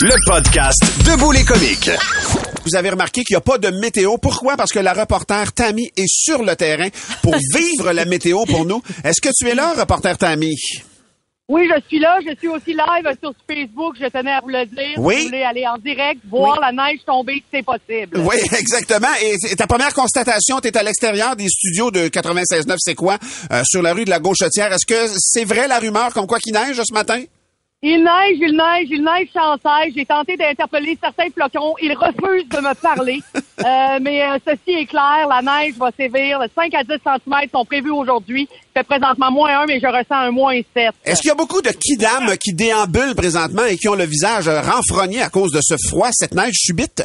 Le 0.00 0.14
podcast 0.26 0.82
Debout 1.06 1.32
les 1.32 1.44
comiques. 1.44 1.90
Vous 2.64 2.76
avez 2.76 2.90
remarqué 2.90 3.24
qu'il 3.24 3.34
n'y 3.34 3.38
a 3.38 3.40
pas 3.40 3.58
de 3.58 3.68
météo. 3.68 4.16
Pourquoi? 4.18 4.56
Parce 4.56 4.72
que 4.72 4.78
la 4.78 4.92
reporter 4.92 5.52
Tammy 5.52 5.90
est 5.96 6.08
sur 6.08 6.42
le 6.42 6.54
terrain 6.56 6.88
pour 7.22 7.34
vivre 7.54 7.92
la 7.92 8.04
météo 8.04 8.44
pour 8.44 8.64
nous. 8.64 8.82
Est-ce 9.04 9.20
que 9.20 9.30
tu 9.36 9.48
es 9.48 9.54
là, 9.54 9.72
reporter 9.72 10.16
Tammy? 10.18 10.54
Oui, 11.48 11.68
je 11.68 11.80
suis 11.86 11.98
là. 11.98 12.18
Je 12.24 12.34
suis 12.38 12.48
aussi 12.48 12.72
live 12.72 13.16
sur 13.20 13.34
Facebook. 13.46 13.96
Je 14.00 14.06
tenais 14.06 14.32
à 14.32 14.40
vous 14.40 14.48
le 14.48 14.64
dire. 14.64 14.94
Oui. 14.96 15.16
Si 15.16 15.20
vous 15.22 15.26
voulez 15.28 15.42
aller 15.42 15.66
en 15.66 15.76
direct, 15.76 16.20
voir 16.30 16.58
la 16.60 16.72
neige 16.72 17.00
tomber, 17.04 17.42
c'est 17.52 17.62
possible. 17.62 18.18
Oui, 18.20 18.36
exactement. 18.58 19.08
Et 19.20 19.54
ta 19.56 19.66
première 19.66 19.92
constatation, 19.92 20.60
tu 20.60 20.68
es 20.68 20.76
à 20.76 20.82
l'extérieur 20.82 21.36
des 21.36 21.48
studios 21.48 21.90
de 21.90 22.08
96.9, 22.08 22.76
c'est 22.78 22.94
quoi? 22.94 23.18
Euh, 23.52 23.62
sur 23.66 23.82
la 23.82 23.92
rue 23.92 24.04
de 24.04 24.10
la 24.10 24.20
Gauchetière? 24.20 24.72
Est-ce 24.72 24.86
que 24.86 25.12
c'est 25.18 25.44
vrai 25.44 25.68
la 25.68 25.78
rumeur 25.78 26.14
comme 26.14 26.26
quoi 26.26 26.38
qu'il 26.38 26.54
neige 26.54 26.80
ce 26.82 26.94
matin? 26.94 27.22
Il 27.84 28.04
neige, 28.04 28.38
il 28.40 28.52
neige, 28.56 28.86
il 28.90 29.02
neige 29.02 29.28
sans 29.32 29.54
cesse. 29.56 29.92
J'ai 29.96 30.06
tenté 30.06 30.36
d'interpeller 30.36 30.96
certains 31.02 31.28
flocons. 31.34 31.74
Ils 31.82 31.94
refusent 31.94 32.48
de 32.48 32.58
me 32.58 32.74
parler. 32.74 33.20
Euh, 33.64 33.98
mais 34.00 34.20
euh, 34.22 34.38
ceci 34.44 34.76
est 34.76 34.86
clair, 34.86 35.28
la 35.28 35.40
neige 35.40 35.74
va 35.76 35.90
sévir. 35.96 36.40
5 36.52 36.74
à 36.74 36.82
10 36.82 36.94
cm 37.04 37.48
sont 37.52 37.64
prévus 37.64 37.92
aujourd'hui. 37.92 38.48
Il 38.50 38.72
fait 38.78 38.82
présentement 38.82 39.30
moins 39.30 39.60
1, 39.60 39.66
mais 39.66 39.78
je 39.78 39.86
ressens 39.86 40.16
un 40.16 40.30
moins 40.32 40.58
7. 40.74 40.90
Est-ce 41.04 41.20
qu'il 41.20 41.28
y 41.28 41.30
a 41.30 41.36
beaucoup 41.36 41.62
de 41.62 41.68
kidam 41.68 42.36
qui 42.38 42.54
déambulent 42.54 43.14
présentement 43.14 43.64
et 43.64 43.76
qui 43.76 43.88
ont 43.88 43.94
le 43.94 44.02
visage 44.04 44.48
euh, 44.48 44.60
renfrogné 44.62 45.22
à 45.22 45.28
cause 45.28 45.52
de 45.52 45.60
ce 45.62 45.76
froid, 45.88 46.08
cette 46.10 46.34
neige 46.34 46.54
subite? 46.56 47.04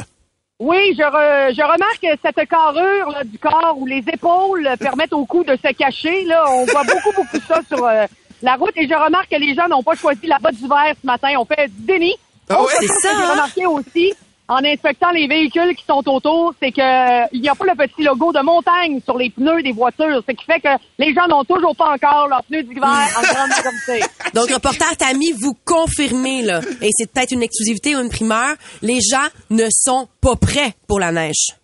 Oui, 0.58 0.94
je, 0.98 1.02
re- 1.02 1.54
je 1.54 1.62
remarque 1.62 2.18
cette 2.24 2.48
carrure 2.48 3.10
là, 3.12 3.22
du 3.22 3.38
corps 3.38 3.76
où 3.76 3.86
les 3.86 4.02
épaules 4.12 4.68
permettent 4.80 5.12
au 5.12 5.26
cou 5.26 5.44
de 5.44 5.54
se 5.64 5.72
cacher. 5.74 6.24
Là, 6.24 6.44
on 6.50 6.64
voit 6.64 6.82
beaucoup, 6.82 7.12
beaucoup 7.14 7.38
ça 7.46 7.60
sur 7.68 7.84
euh, 7.84 8.06
la 8.42 8.56
route. 8.56 8.72
Et 8.76 8.88
je 8.88 8.94
remarque 8.94 9.30
que 9.30 9.36
les 9.36 9.54
gens 9.54 9.68
n'ont 9.68 9.82
pas 9.82 9.94
choisi 9.94 10.26
la 10.26 10.38
botte 10.38 10.54
d'hiver 10.54 10.94
ce 11.00 11.06
matin. 11.06 11.28
On 11.38 11.44
fait 11.44 11.68
du 11.68 11.86
déni. 11.86 12.14
Ah 12.48 12.62
ouais? 12.62 12.68
C'est 12.80 12.86
ça, 12.86 13.10
que 13.10 13.16
J'ai 13.16 13.22
hein? 13.22 13.30
remarqué 13.32 13.66
aussi 13.66 14.14
en 14.48 14.64
inspectant 14.64 15.10
les 15.10 15.26
véhicules 15.26 15.76
qui 15.76 15.84
sont 15.84 16.02
autour, 16.08 16.54
c'est 16.60 16.72
que 16.72 16.80
euh, 16.80 17.26
il 17.32 17.42
n'y 17.42 17.50
a 17.50 17.54
pas 17.54 17.66
le 17.66 17.74
petit 17.74 18.02
logo 18.02 18.32
de 18.32 18.40
montagne 18.40 18.98
sur 19.04 19.18
les 19.18 19.28
pneus 19.28 19.62
des 19.62 19.72
voitures, 19.72 20.22
ce 20.26 20.32
qui 20.32 20.44
fait 20.46 20.60
que 20.60 20.70
les 20.98 21.12
gens 21.12 21.28
n'ont 21.28 21.44
toujours 21.44 21.76
pas 21.76 21.92
encore 21.92 22.28
leurs 22.28 22.42
pneus 22.44 22.62
d'hiver 22.62 22.82
en 22.82 23.20
grande 23.34 23.50
majorité. 23.50 24.06
Donc, 24.32 24.50
reporter 24.50 24.96
Tammy, 24.96 25.32
vous 25.32 25.54
confirmez, 25.66 26.42
là, 26.42 26.60
et 26.80 26.88
c'est 26.92 27.12
peut-être 27.12 27.32
une 27.32 27.42
exclusivité 27.42 27.94
ou 27.94 28.00
une 28.00 28.08
primeur, 28.08 28.54
les 28.80 29.00
gens 29.00 29.26
ne 29.50 29.66
sont 29.70 30.08
pas 30.22 30.36
prêts 30.36 30.72
pour 30.86 30.98
la 30.98 31.12
neige. 31.12 31.54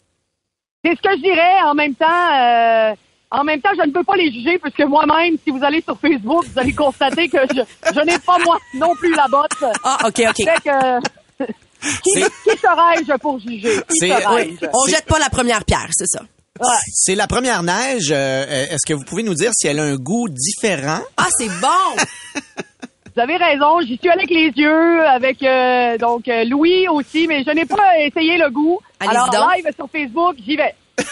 C'est 0.84 0.94
ce 0.94 1.00
que 1.00 1.16
je 1.16 1.22
dirais. 1.22 1.62
En 1.64 1.74
même 1.74 1.94
temps, 1.94 2.04
euh, 2.06 2.94
en 3.40 3.44
même 3.44 3.60
temps, 3.60 3.70
je 3.76 3.86
ne 3.86 3.92
peux 3.92 4.04
pas 4.04 4.16
les 4.16 4.30
juger 4.32 4.58
puisque 4.58 4.80
moi-même, 4.88 5.36
si 5.44 5.50
vous 5.50 5.62
allez 5.64 5.80
sur 5.82 5.98
Facebook, 5.98 6.44
vous 6.52 6.58
allez 6.58 6.72
constater 6.74 7.28
que 7.28 7.38
je, 7.54 7.60
je 7.94 8.00
n'ai 8.00 8.18
pas 8.18 8.38
moi 8.44 8.58
non 8.74 8.94
plus 8.96 9.14
la 9.14 9.26
botte. 9.28 9.64
Ah, 9.84 9.98
OK, 10.06 10.22
OK. 10.28 10.36
Fait 10.36 10.62
que, 10.64 11.44
qui, 12.02 12.20
serais-je 12.58 13.16
pour 13.18 13.38
juger? 13.40 13.80
Qui 13.90 14.08
serais-je? 14.08 14.66
On 14.72 14.86
jette 14.88 15.06
pas 15.06 15.18
la 15.18 15.28
première 15.30 15.64
pierre, 15.64 15.88
c'est 15.92 16.06
ça. 16.06 16.20
C'est 16.92 17.16
la 17.16 17.26
première 17.26 17.62
neige. 17.64 18.12
euh, 18.12 18.66
Est-ce 18.70 18.86
que 18.86 18.94
vous 18.94 19.04
pouvez 19.04 19.24
nous 19.24 19.34
dire 19.34 19.50
si 19.54 19.66
elle 19.66 19.80
a 19.80 19.82
un 19.82 19.96
goût 19.96 20.28
différent? 20.28 21.00
Ah, 21.16 21.26
c'est 21.36 21.48
bon! 21.60 22.02
Vous 23.16 23.20
avez 23.22 23.36
raison, 23.36 23.80
j'y 23.80 23.96
suis 23.96 24.08
allée 24.08 24.22
avec 24.24 24.30
les 24.30 24.50
yeux, 24.56 25.06
avec 25.06 25.40
euh, 25.44 25.96
donc 25.98 26.26
euh, 26.26 26.42
Louis 26.46 26.88
aussi, 26.88 27.28
mais 27.28 27.44
je 27.46 27.50
n'ai 27.52 27.64
pas 27.64 28.00
essayé 28.00 28.36
le 28.38 28.50
goût. 28.50 28.80
Alors 28.98 29.30
donc. 29.30 29.40
live 29.54 29.66
sur 29.76 29.88
Facebook, 29.88 30.34
j'y 30.44 30.56
vais. 30.56 30.74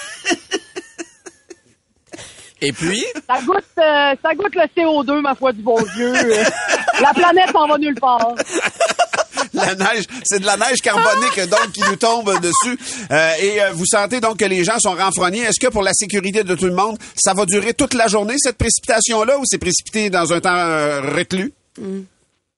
Et 2.63 2.73
puis? 2.73 3.05
Ça 3.29 3.41
goûte, 3.45 3.65
euh, 3.79 4.15
ça 4.23 4.35
goûte 4.35 4.55
le 4.55 4.63
CO2, 4.77 5.21
ma 5.21 5.35
foi 5.35 5.53
du 5.53 5.63
bon 5.63 5.79
Dieu. 5.97 6.13
La 7.01 7.13
planète 7.13 7.51
s'en 7.53 7.67
va 7.67 7.77
nulle 7.77 7.99
part. 8.01 8.35
La 9.53 9.75
neige, 9.75 10.05
c'est 10.25 10.41
de 10.41 10.47
la 10.47 10.57
neige 10.57 10.81
carbonique 10.81 11.41
donc 11.51 11.73
qui 11.73 11.81
nous 11.81 11.97
tombe 11.97 12.41
dessus. 12.41 12.79
Euh, 13.11 13.33
et 13.41 13.61
euh, 13.61 13.73
vous 13.73 13.85
sentez 13.85 14.21
donc 14.21 14.39
que 14.39 14.45
les 14.45 14.65
gens 14.65 14.79
sont 14.79 14.95
renfrognés. 14.95 15.41
Est-ce 15.41 15.61
que 15.61 15.71
pour 15.71 15.83
la 15.83 15.93
sécurité 15.93 16.45
de 16.45 16.55
tout 16.55 16.67
le 16.67 16.73
monde, 16.73 16.97
ça 17.17 17.35
va 17.35 17.45
durer 17.45 17.75
toute 17.75 17.95
la 17.95 18.07
journée 18.07 18.35
cette 18.39 18.57
précipitation-là 18.57 19.39
ou 19.39 19.43
c'est 19.45 19.59
précipité 19.59 20.09
dans 20.09 20.33
un 20.33 20.41
temps 20.41 20.57
euh, 20.57 21.01
reclus? 21.01 21.53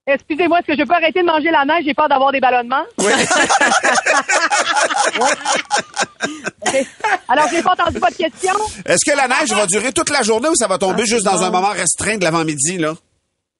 Excusez-moi, 0.07 0.59
est-ce 0.59 0.67
que 0.67 0.77
je 0.79 0.85
peux 0.87 0.93
arrêter 0.95 1.23
de 1.23 1.27
manger 1.27 1.51
la 1.51 1.65
neige? 1.65 1.85
J'ai 1.87 1.95
peur 1.95 2.09
d'avoir 2.11 2.31
des 2.31 2.41
ballonnements. 2.41 2.85
Oui. 2.99 3.07
Alors, 7.29 7.47
j'ai 7.51 7.63
pas 7.63 7.73
entendu 7.73 7.99
votre 7.99 8.17
question. 8.17 8.53
Est-ce 8.85 9.11
que 9.11 9.17
la 9.17 9.29
neige 9.29 9.51
va 9.53 9.67
durer 9.67 9.93
toute 9.93 10.11
la 10.11 10.23
journée 10.23 10.49
ou 10.49 10.55
ça 10.55 10.67
va 10.67 10.77
tomber 10.79 11.07
juste 11.07 11.25
dans 11.25 11.43
un 11.43 11.51
moment 11.51 11.69
restreint 11.71 12.19
de 12.19 12.25
l'avant-midi 12.25 12.79
là? 12.79 12.93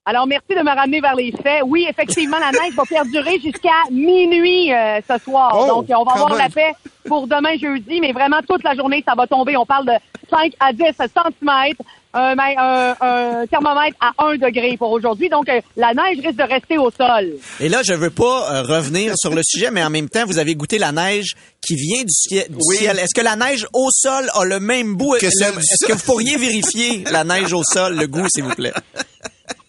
Alors, 0.07 0.27
merci 0.27 0.49
de 0.51 0.61
me 0.63 0.69
ramener 0.75 1.01
vers 1.01 1.15
les 1.15 1.33
faits. 1.33 1.63
Oui, 1.65 1.87
effectivement, 1.89 2.39
la 2.39 2.51
neige 2.51 2.75
va 2.75 2.83
perdurer 2.85 3.41
jusqu'à 3.41 3.71
minuit 3.91 4.71
euh, 4.71 5.01
ce 5.09 5.17
soir. 5.25 5.57
Oh, 5.59 5.67
Donc, 5.67 5.87
on 5.89 6.05
va 6.05 6.13
avoir 6.13 6.29
même. 6.29 6.39
la 6.39 6.51
paix 6.51 6.73
pour 7.09 7.27
demain 7.27 7.57
jeudi, 7.59 8.01
mais 8.01 8.13
vraiment 8.13 8.41
toute 8.47 8.63
la 8.65 8.75
journée, 8.75 9.03
ça 9.07 9.15
va 9.17 9.27
tomber. 9.27 9.57
On 9.57 9.65
parle 9.65 9.87
de 9.87 9.93
5 10.29 10.53
à 10.61 10.75
10 10.75 10.83
centimètres, 10.99 11.81
un, 12.15 12.35
ma- 12.35 12.45
un- 12.57 12.97
un 13.01 13.47
thermomètre 13.47 13.97
à 14.01 14.13
1 14.25 14.37
degré 14.37 14.77
pour 14.79 14.91
aujourd'hui. 14.93 15.29
Donc, 15.29 15.49
euh, 15.49 15.61
la 15.77 15.93
neige 15.95 16.19
risque 16.25 16.37
de 16.39 16.43
rester 16.45 16.79
au 16.79 16.91
sol. 16.91 17.33
Et 17.61 17.69
là, 17.69 17.81
je 17.85 17.93
veux 17.93 18.11
pas 18.11 18.53
euh, 18.53 18.63
revenir 18.63 19.13
sur 19.17 19.35
le 19.35 19.43
sujet, 19.45 19.71
mais 19.71 19.83
en 19.85 19.91
même 19.91 20.09
temps, 20.09 20.25
vous 20.27 20.39
avez 20.39 20.55
goûté 20.55 20.79
la 20.79 20.93
neige 20.93 21.35
qui 21.67 21.75
vient 21.75 22.03
du, 22.03 22.13
cie- 22.13 22.49
du 22.49 22.57
Oui. 22.69 22.77
ciel. 22.77 22.99
Est-ce 22.99 23.15
que 23.15 23.21
la 23.25 23.37
neige 23.37 23.67
au 23.73 23.89
sol 23.91 24.31
a 24.35 24.45
le 24.45 24.61
même 24.61 24.95
goût? 24.97 25.17
Que 25.21 25.27
le- 25.27 25.31
celle 25.33 25.53
du 25.53 25.59
Est-ce 25.59 25.87
que 25.87 25.93
vous 25.93 26.05
pourriez 26.05 26.37
vérifier 26.37 27.05
la 27.11 27.25
neige 27.25 27.53
au 27.53 27.63
sol, 27.65 27.97
le 27.97 28.07
goût, 28.07 28.27
s'il 28.29 28.45
vous 28.45 28.55
plaît? 28.55 28.73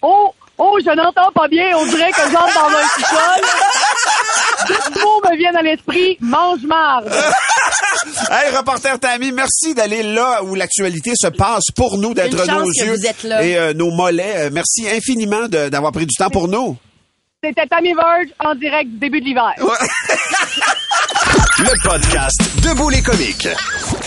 Oh, 0.02 0.32
oh, 0.58 0.78
je 0.86 0.92
n'entends 0.96 1.32
pas 1.34 1.48
bien. 1.48 1.75
On 1.78 1.86
dirait 1.88 2.12
que 2.12 2.22
j'entre 2.32 2.54
dans 2.54 2.70
un 2.78 2.88
sous-sol. 2.96 3.46
Deux 4.68 5.02
mots 5.02 5.22
me 5.24 5.38
viennent 5.38 5.56
à 5.56 5.62
l'esprit. 5.62 6.18
Mange-marde. 6.22 7.12
Hey, 8.30 8.56
reporter 8.56 9.00
Tammy, 9.00 9.32
merci 9.32 9.74
d'aller 9.74 10.04
là 10.04 10.44
où 10.44 10.54
l'actualité 10.54 11.14
se 11.20 11.28
passe 11.28 11.66
pour 11.76 11.98
nous, 11.98 12.14
d'être 12.14 12.36
nos 12.36 12.66
que 12.66 12.86
yeux 12.86 12.94
vous 12.94 13.06
êtes 13.06 13.24
là. 13.24 13.44
et 13.44 13.58
euh, 13.58 13.74
nos 13.74 13.90
mollets. 13.90 14.48
Euh, 14.48 14.50
merci 14.52 14.88
infiniment 14.88 15.48
d'avoir 15.48 15.92
pris 15.92 16.06
du 16.06 16.14
temps 16.16 16.30
pour 16.30 16.48
nous. 16.48 16.78
C'était 17.44 17.66
Tammy 17.68 17.94
Verge 17.94 18.28
en 18.40 18.54
direct 18.56 18.90
début 18.94 19.22
de 19.22 19.26
l'hiver. 19.26 19.54
Le 21.58 21.85
podcast 21.96 22.42
Debout 22.62 22.90
les 22.90 23.02
comiques. 23.02 23.48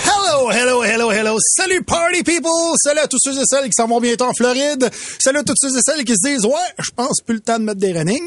Hello, 0.05 0.51
hello, 0.51 0.83
hello, 0.83 1.11
hello. 1.11 1.39
Salut 1.57 1.83
party 1.83 2.23
people. 2.23 2.51
Salut 2.85 3.01
à 3.01 3.07
tous 3.07 3.19
ceux 3.19 3.33
et 3.33 3.45
celles 3.47 3.65
qui 3.65 3.73
s'en 3.75 3.87
vont 3.87 3.99
bientôt 3.99 4.27
en 4.27 4.33
Floride. 4.37 4.91
Salut 5.19 5.39
à 5.39 5.43
tous 5.43 5.55
ceux 5.57 5.69
et 5.69 5.81
celles 5.83 6.05
qui 6.05 6.13
se 6.13 6.29
disent, 6.29 6.45
ouais, 6.45 6.53
je 6.79 6.91
pense 6.95 7.21
plus 7.25 7.37
le 7.37 7.41
temps 7.41 7.59
de 7.59 7.65
mettre 7.65 7.81
des 7.81 7.93
running. 7.93 8.23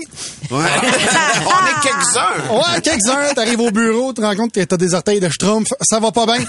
Ouais. 0.49 0.57
On 1.45 1.67
est 1.67 1.81
quelques-uns. 1.83 2.55
Ouais, 2.55 2.81
quelques-uns, 2.81 3.33
t'arrives 3.35 3.59
au 3.59 3.69
bureau, 3.71 4.13
tu 4.13 4.21
te 4.21 4.25
rends 4.25 4.35
compte 4.35 4.51
que 4.51 4.61
t'as 4.63 4.77
des 4.77 4.93
orteils 4.95 5.19
de 5.19 5.29
schtroumpf, 5.29 5.69
ça 5.81 5.99
va 5.99 6.11
pas 6.11 6.25
bien. 6.25 6.39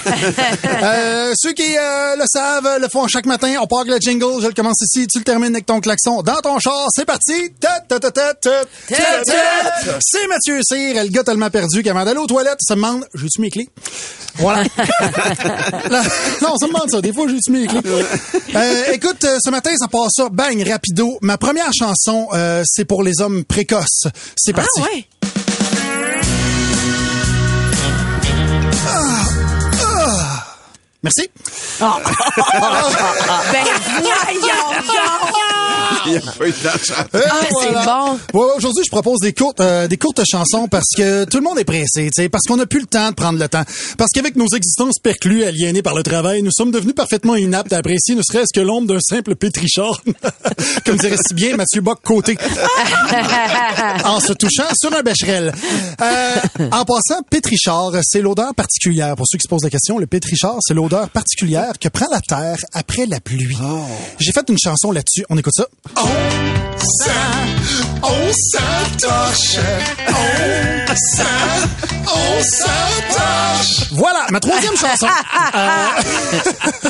Euh, 0.83 1.33
ceux 1.37 1.52
qui 1.52 1.76
euh, 1.76 2.16
le 2.16 2.25
savent, 2.26 2.78
le 2.81 2.88
font 2.88 3.07
chaque 3.07 3.26
matin, 3.26 3.54
on 3.61 3.66
part 3.66 3.81
avec 3.81 3.92
le 3.92 4.00
jingle, 4.00 4.40
je 4.42 4.49
le 4.49 4.52
commence 4.52 4.81
ici, 4.83 5.07
tu 5.07 5.19
le 5.19 5.25
termines 5.25 5.54
avec 5.54 5.66
ton 5.66 5.81
klaxon 5.81 6.23
dans 6.23 6.40
ton 6.40 6.59
char, 6.59 6.87
c'est 6.95 7.04
parti! 7.04 7.52
C'est 10.00 10.26
Mathieu 10.28 10.61
Cyr, 10.62 11.04
le 11.04 11.09
gars 11.09 11.23
tellement 11.23 11.50
perdu 11.50 11.83
qu'avant 11.83 12.04
d'aller 12.04 12.19
aux 12.19 12.26
toilettes, 12.26 12.59
il 12.61 12.66
se 12.66 12.75
demande, 12.75 13.01
j'ai-tu 13.14 13.40
mes 13.40 13.50
clés? 13.50 13.68
Voilà. 14.37 14.62
Là, 15.90 16.02
non, 16.40 16.50
on 16.52 16.59
se 16.59 16.66
demande 16.66 16.90
ça, 16.90 17.00
des 17.00 17.12
fois 17.12 17.26
j'ai-tu 17.28 17.50
mes 17.50 17.66
clés? 17.66 17.80
Euh, 18.54 18.92
écoute, 18.92 19.25
euh, 19.25 19.38
ce 19.44 19.50
matin, 19.50 19.71
ça 19.76 19.88
passe 19.88 20.12
ça, 20.16 20.28
bang, 20.30 20.62
rapido. 20.68 21.18
Ma 21.21 21.38
première 21.38 21.73
chanson, 21.73 22.28
euh, 22.32 22.62
c'est 22.66 22.85
pour 22.85 23.02
les 23.02 23.21
hommes 23.21 23.44
précoces. 23.44 24.06
C'est 24.37 24.52
parti. 24.52 24.80
Ah, 24.80 24.85
ouais. 24.85 25.06
Merci. 31.02 31.28
Ben, 33.52 33.64
voyons 34.00 35.51
Il 36.06 36.16
a 36.16 36.21
pas 36.21 36.47
eu 36.47 36.50
de. 36.50 37.18
Et 37.18 37.23
Ah, 37.30 37.40
c'est 37.49 37.73
bon. 37.73 38.40
Ouais, 38.40 38.52
aujourd'hui, 38.56 38.85
je 38.85 38.90
propose 38.90 39.21
des 39.21 39.32
courtes, 39.32 39.61
euh, 39.61 39.88
des 39.88 39.97
courtes 39.97 40.23
chansons 40.28 40.68
parce 40.68 40.88
que 40.97 41.25
tout 41.25 41.38
le 41.38 41.42
monde 41.42 41.59
est 41.59 41.64
pressé, 41.64 42.11
tu 42.14 42.23
sais, 42.23 42.28
parce 42.28 42.44
qu'on 42.47 42.56
n'a 42.56 42.66
plus 42.66 42.80
le 42.80 42.87
temps 42.87 43.11
de 43.11 43.14
prendre 43.14 43.38
le 43.38 43.49
temps. 43.49 43.64
Parce 43.99 44.11
qu'avec 44.11 44.37
nos 44.37 44.49
existences 44.49 44.99
perclues, 44.99 45.44
aliénées 45.44 45.82
par 45.82 45.94
le 45.94 46.02
travail, 46.02 46.42
nous 46.42 46.52
sommes 46.52 46.71
devenus 46.71 46.94
parfaitement 46.94 47.37
inaptes 47.37 47.73
à 47.73 47.78
apprécier 47.78 48.14
ne 48.14 48.23
serait-ce 48.23 48.52
que 48.54 48.61
l'ombre 48.61 48.88
d'un 48.88 49.00
simple 49.00 49.35
pétrichard. 49.37 50.02
Comme 50.87 50.97
dirait 50.97 51.16
si 51.16 51.35
bien 51.35 51.56
Mathieu 51.56 51.80
Bock 51.80 52.00
côté. 52.02 52.37
en 54.04 54.21
se 54.21 54.32
touchant 54.32 54.64
sur 54.75 54.94
un 54.94 55.02
bécherel. 55.02 55.52
Euh, 56.00 56.35
en 56.73 56.85
passant, 56.85 57.23
pétrichard, 57.28 57.92
c'est 58.02 58.21
l'odeur 58.21 58.54
particulière. 58.54 59.14
Pour 59.16 59.26
ceux 59.28 59.38
qui 59.38 59.44
se 59.44 59.49
posent 59.49 59.64
la 59.64 59.71
question, 59.71 59.99
le 59.99 60.06
pétrichard, 60.06 60.56
c'est 60.61 60.75
l'odeur 60.75 61.09
particulière 61.11 61.73
que 61.80 61.88
prend 61.88 62.06
la 62.11 62.21
terre 62.21 62.59
après 62.73 63.06
la 63.06 63.21
pluie. 63.21 63.42
J'ai 64.18 64.32
fait 64.32 64.49
une 64.49 64.59
chanson 64.62 64.92
là-dessus. 64.92 65.25
On 65.28 65.38
écoute 65.38 65.54
ça. 65.56 65.66
On 68.04 68.32
s'entorche, 68.32 69.58
on 70.08 70.72
on 72.04 72.42
s'attache. 72.42 73.90
Voilà, 73.92 74.26
ma 74.30 74.40
troisième 74.40 74.76
chanson. 74.76 75.06
Euh, 75.54 75.87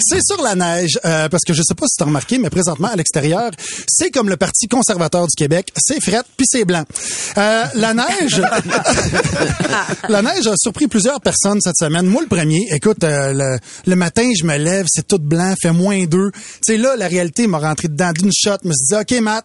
c'est 0.00 0.20
sur 0.22 0.42
la 0.42 0.54
neige, 0.54 0.98
euh, 1.04 1.28
parce 1.28 1.44
que 1.44 1.52
je 1.52 1.62
sais 1.62 1.74
pas 1.74 1.86
si 1.86 1.96
tu 1.96 2.02
as 2.02 2.06
remarqué, 2.06 2.38
mais 2.38 2.50
présentement, 2.50 2.88
à 2.88 2.96
l'extérieur, 2.96 3.50
c'est 3.86 4.10
comme 4.10 4.28
le 4.28 4.36
Parti 4.36 4.66
conservateur 4.66 5.26
du 5.26 5.34
Québec. 5.36 5.72
C'est 5.76 6.00
fret, 6.00 6.22
puis 6.36 6.46
c'est 6.48 6.64
blanc. 6.64 6.84
Euh, 7.36 7.64
la 7.74 7.94
neige... 7.94 8.42
la 10.08 10.22
neige 10.22 10.46
a 10.46 10.54
surpris 10.56 10.88
plusieurs 10.88 11.20
personnes 11.20 11.60
cette 11.60 11.76
semaine. 11.78 12.06
Moi, 12.06 12.22
le 12.22 12.28
premier, 12.28 12.66
écoute, 12.72 12.98
le, 13.02 13.58
le 13.86 13.96
matin, 13.96 14.30
je 14.38 14.44
me 14.44 14.56
lève, 14.56 14.86
c'est 14.88 15.06
tout 15.06 15.18
blanc, 15.18 15.54
fait 15.60 15.72
moins 15.72 16.04
deux. 16.04 16.30
Tu 16.32 16.40
sais, 16.62 16.76
là, 16.76 16.96
la 16.96 17.08
réalité 17.08 17.46
m'a 17.46 17.58
rentré 17.58 17.88
dedans 17.88 18.12
d'une 18.12 18.32
shot. 18.42 18.56
Je 18.62 18.68
me 18.68 18.72
suis 18.74 18.86
dit, 18.88 18.94
OK, 19.16 19.20
Matt, 19.22 19.44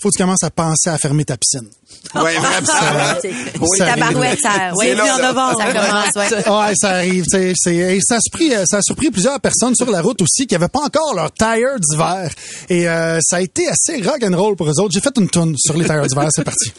faut 0.00 0.08
que 0.08 0.16
tu 0.16 0.22
commences 0.22 0.42
à 0.42 0.50
penser 0.50 0.90
à 0.90 0.98
fermer 0.98 1.24
ta 1.24 1.36
piscine. 1.36 1.68
Ouais, 2.14 2.34
vraiment. 2.38 3.14
Oui, 3.60 3.78
tabarouette, 3.78 4.40
ça, 4.40 4.70
oui, 4.76 4.86
C'est 4.88 4.94
là, 4.96 5.14
en 5.14 5.18
là. 5.18 5.28
novembre. 5.28 5.58
Ça 5.60 5.72
commence, 5.72 6.16
ouais. 6.16 6.50
Ouais, 6.68 6.72
ça 6.74 6.88
arrive. 6.90 7.24
tu 7.24 7.30
sais, 7.30 7.52
c'est- 7.56 7.74
et 7.76 7.98
ça 8.02 8.16
a 8.16 8.20
surpris, 8.20 8.54
euh, 8.54 8.64
ça 8.66 8.78
a 8.78 8.82
surpris 8.82 9.10
plusieurs 9.10 9.38
personnes 9.40 9.74
sur 9.76 9.88
la 9.90 10.00
route 10.02 10.20
aussi 10.22 10.46
qui 10.46 10.54
avaient 10.56 10.68
pas 10.68 10.80
encore 10.80 11.14
leur 11.14 11.32
tire 11.32 11.78
d'hiver. 11.78 12.30
Et 12.68 12.88
euh, 12.88 13.18
ça 13.22 13.36
a 13.36 13.40
été 13.40 13.68
assez 13.68 14.02
rock 14.02 14.22
and 14.24 14.36
roll 14.36 14.56
pour 14.56 14.66
eux 14.68 14.80
autres. 14.80 14.90
J'ai 14.92 15.00
fait 15.00 15.16
une 15.18 15.28
tune 15.30 15.54
sur 15.58 15.76
les 15.76 15.84
tires 15.84 16.04
d'hiver. 16.06 16.28
C'est 16.34 16.44
parti. 16.44 16.72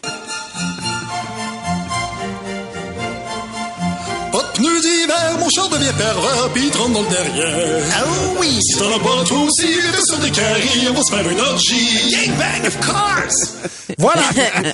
Char 5.74 5.80
devient 5.80 5.94
pervers, 5.98 6.50
il 6.56 6.70
te 6.70 6.77
rentre 6.77 6.94
dans 6.94 7.01
le 7.01 7.08
derrière. 7.10 7.84
Ah 7.96 8.03
oui! 8.39 8.60
Si 8.62 8.77
t'en 8.77 8.86
as 8.96 9.00
pas 9.00 9.24
toi 9.25 9.38
aussi, 9.39 9.68
t'es 9.68 10.01
sur 10.06 10.18
des 10.20 10.32
carrés, 10.32 10.70
on 10.89 10.94
va 10.94 11.01
se 11.03 11.15
faire 11.15 11.30
une 11.30 11.39
orgie. 11.39 12.27
Gangbang 12.27 12.68
of 12.68 12.80
cars! 12.80 13.68
Voilà! 13.98 14.22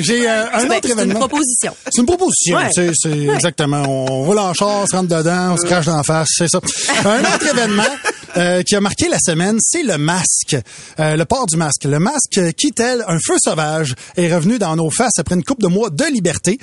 J'ai 0.00 0.28
euh, 0.28 0.44
un 0.52 0.64
autre 0.66 0.74
c'est 0.82 0.88
une 0.92 0.98
événement. 0.98 1.18
proposition. 1.20 1.74
C'est 1.90 2.00
une 2.00 2.06
proposition, 2.06 2.56
Ouais. 2.58 2.92
c'est 2.94 3.10
exactement. 3.34 3.82
On 3.86 4.24
roule 4.24 4.38
en 4.38 4.52
char, 4.54 4.68
on 4.68 4.86
se 4.86 4.96
rentre 4.96 5.08
dedans, 5.16 5.52
on 5.52 5.56
se 5.56 5.66
crache 5.66 5.86
dans 5.86 5.96
la 5.96 6.02
face, 6.02 6.28
c'est 6.36 6.48
ça. 6.48 6.60
Un 7.04 7.20
autre 7.20 7.46
événement 7.50 7.82
euh, 8.36 8.62
qui 8.62 8.74
a 8.76 8.80
marqué 8.80 9.08
la 9.08 9.18
semaine, 9.18 9.58
c'est 9.60 9.82
le 9.82 9.98
masque, 9.98 10.56
Euh, 10.98 11.16
le 11.16 11.24
port 11.24 11.46
du 11.46 11.56
masque. 11.56 11.84
Le 11.84 11.98
masque 11.98 12.40
qui, 12.56 12.72
tel 12.72 13.04
un 13.06 13.18
feu 13.18 13.36
sauvage, 13.42 13.94
est 14.16 14.32
revenu 14.34 14.58
dans 14.58 14.76
nos 14.76 14.90
faces 14.90 15.18
après 15.18 15.34
une 15.34 15.44
couple 15.44 15.62
de 15.62 15.68
mois 15.68 15.90
de 15.90 16.04
liberté. 16.04 16.58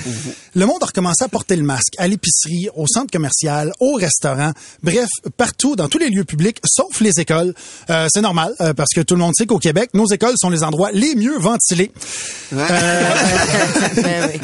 Le 0.56 0.66
monde 0.66 0.82
a 0.82 0.86
recommencé 0.86 1.24
à 1.24 1.28
porter 1.28 1.56
le 1.56 1.64
masque 1.64 1.94
à 1.98 2.08
l'épicerie, 2.08 2.68
au 2.76 2.86
centre 2.88 3.12
commercial, 3.12 3.72
au 3.80 3.94
restaurant, 3.94 4.52
bref, 4.84 5.08
partout, 5.38 5.76
dans 5.76 5.88
tous 5.88 5.98
les 5.98 6.10
lieux 6.10 6.24
publics, 6.24 6.60
sauf 6.66 7.00
les 7.02 7.20
écoles. 7.20 7.54
Euh, 7.90 8.08
c'est 8.12 8.22
normal, 8.22 8.54
euh, 8.62 8.74
parce 8.74 8.90
que 8.94 9.02
tout 9.02 9.16
le 9.16 9.22
monde 9.22 9.34
sait 9.36 9.46
qu'au 9.46 9.60
Québec, 9.60 9.90
nos 9.94 10.06
écoles 10.08 10.36
sont 10.38 10.50
les 10.50 10.64
endroits 10.64 10.92
les 10.94 11.16
mieux 11.16 11.38
ventilés. 11.38 11.92
Euh, 12.54 13.04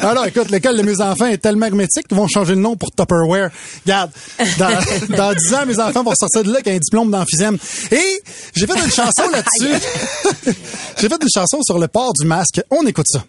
alors, 0.00 0.26
écoute, 0.26 0.50
l'école 0.50 0.76
de 0.76 0.82
mes 0.82 1.00
enfants 1.00 1.26
est 1.26 1.38
tellement 1.38 1.66
hermétique 1.66 2.08
qu'ils 2.08 2.16
vont 2.16 2.28
changer 2.28 2.54
de 2.54 2.60
nom 2.60 2.76
pour 2.76 2.90
Tupperware. 2.90 3.50
Regarde, 3.84 4.10
dans, 4.58 4.78
dans 5.16 5.32
10 5.32 5.54
ans, 5.54 5.66
mes 5.66 5.78
enfants 5.78 6.02
vont 6.02 6.14
sortir 6.14 6.42
de 6.42 6.48
là 6.48 6.56
avec 6.56 6.68
un 6.68 6.78
diplôme 6.78 7.10
d'emphysème. 7.16 7.58
Et 7.90 8.22
j'ai 8.54 8.66
fait 8.66 8.78
une 8.78 8.90
chanson 8.90 9.28
là-dessus. 9.30 9.86
j'ai 10.98 11.08
fait 11.08 11.22
une 11.22 11.30
chanson 11.32 11.62
sur 11.62 11.78
le 11.78 11.88
port 11.88 12.12
du 12.12 12.26
masque. 12.26 12.60
On 12.70 12.86
écoute 12.86 13.06
ça. 13.08 13.24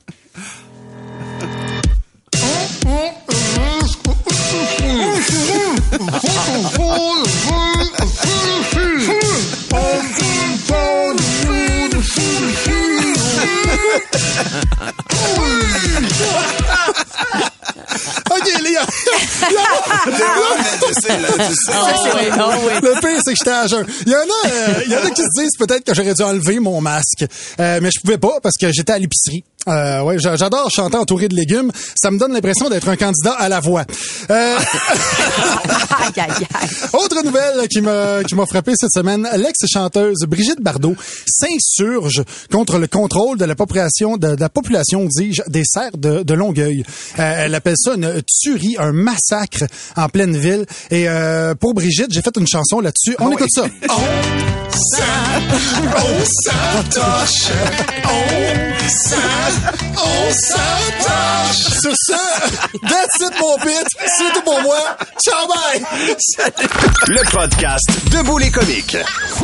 Le 22.82 23.00
pire, 23.02 23.22
c'est 23.24 23.32
que 23.34 23.38
j'étais 23.38 23.52
à 23.52 23.68
jeun. 23.68 23.86
Il 24.06 24.12
y 24.12 24.16
en 24.16 24.20
a, 24.20 24.48
euh, 24.50 24.74
il 24.86 24.92
y 24.92 24.96
en 24.96 25.00
a 25.06 25.10
qui 25.12 25.22
se 25.22 25.42
disent 25.42 25.58
peut-être 25.58 25.84
que 25.84 25.94
j'aurais 25.94 26.14
dû 26.14 26.22
enlever 26.24 26.60
mon 26.60 26.82
masque. 26.82 27.26
Euh, 27.60 27.80
mais 27.82 27.90
je 27.92 28.00
pouvais 28.02 28.18
pas 28.18 28.40
parce 28.42 28.56
que 28.60 28.72
j'étais 28.72 28.94
à 28.94 29.00
l'épicerie. 29.00 29.44
Euh, 29.68 30.02
ouais, 30.02 30.20
j'a- 30.20 30.36
j'adore 30.36 30.70
chanter 30.70 30.96
entouré 30.98 31.28
de 31.28 31.36
légumes. 31.36 31.72
Ça 32.00 32.12
me 32.12 32.20
donne 32.20 32.34
l'impression 32.34 32.70
d'être 32.70 32.88
un 32.88 32.96
candidat 32.96 33.32
à 33.34 33.50
la 33.50 33.60
voix. 33.60 33.84
Euh, 34.30 34.58
Aïe, 34.58 36.12
aïe, 36.18 36.48
aïe. 36.62 36.70
autre 36.94 37.24
nouvelle 37.24 37.68
qui 37.68 37.82
m'a 37.82 38.24
qui 38.24 38.36
m'a 38.36 38.46
frappé 38.46 38.74
cette 38.80 38.92
semaine, 38.94 39.28
l'ex-chanteuse 39.36 40.26
Brigitte 40.28 40.62
Bardot 40.62 40.96
s'insurge 41.28 42.24
contre 42.52 42.78
le 42.78 42.86
contrôle 42.88 43.38
de 43.40 43.46
la 43.46 43.56
population 43.56 44.18
de, 44.18 44.36
de 44.36 44.40
la 44.40 44.50
population, 44.50 45.06
dis-je, 45.06 45.42
des 45.48 45.64
serres 45.66 45.98
de, 45.98 46.22
de 46.22 46.34
Longueuil. 46.36 46.84
Euh, 47.20 47.34
elle 47.46 47.56
appelle 47.56 47.76
ça 47.78 47.94
une 47.96 48.22
tuerie, 48.42 48.76
un 48.78 48.92
massacre 48.92 49.64
en 49.96 50.10
pleine 50.10 50.38
ville. 50.38 50.66
Et 50.96 51.10
euh, 51.10 51.56
pour 51.56 51.74
Brigitte, 51.74 52.08
j'ai 52.10 52.22
fait 52.22 52.38
une 52.38 52.48
chanson 52.48 52.80
là-dessus. 52.80 53.18
On 53.20 53.30
écoute 53.30 53.50
ça. 53.54 53.66
On 53.90 54.72
s'attache, 54.72 55.92
on 55.98 56.26
s'attache, 56.26 57.52
on 59.98 60.32
s'attache. 60.34 61.82
Sur 61.82 61.94
ça, 62.08 62.20
that's 62.82 63.20
it 63.22 63.34
mon 63.42 63.58
pit. 63.58 63.88
C'est 64.18 64.34
tout 64.34 64.42
pour 64.44 64.62
moi. 64.62 64.78
Ciao 65.22 65.48
bye. 65.48 65.84
Le 67.08 67.32
podcast 67.32 67.90
Debout 68.12 68.38
les 68.38 68.50
comiques. 68.50 68.94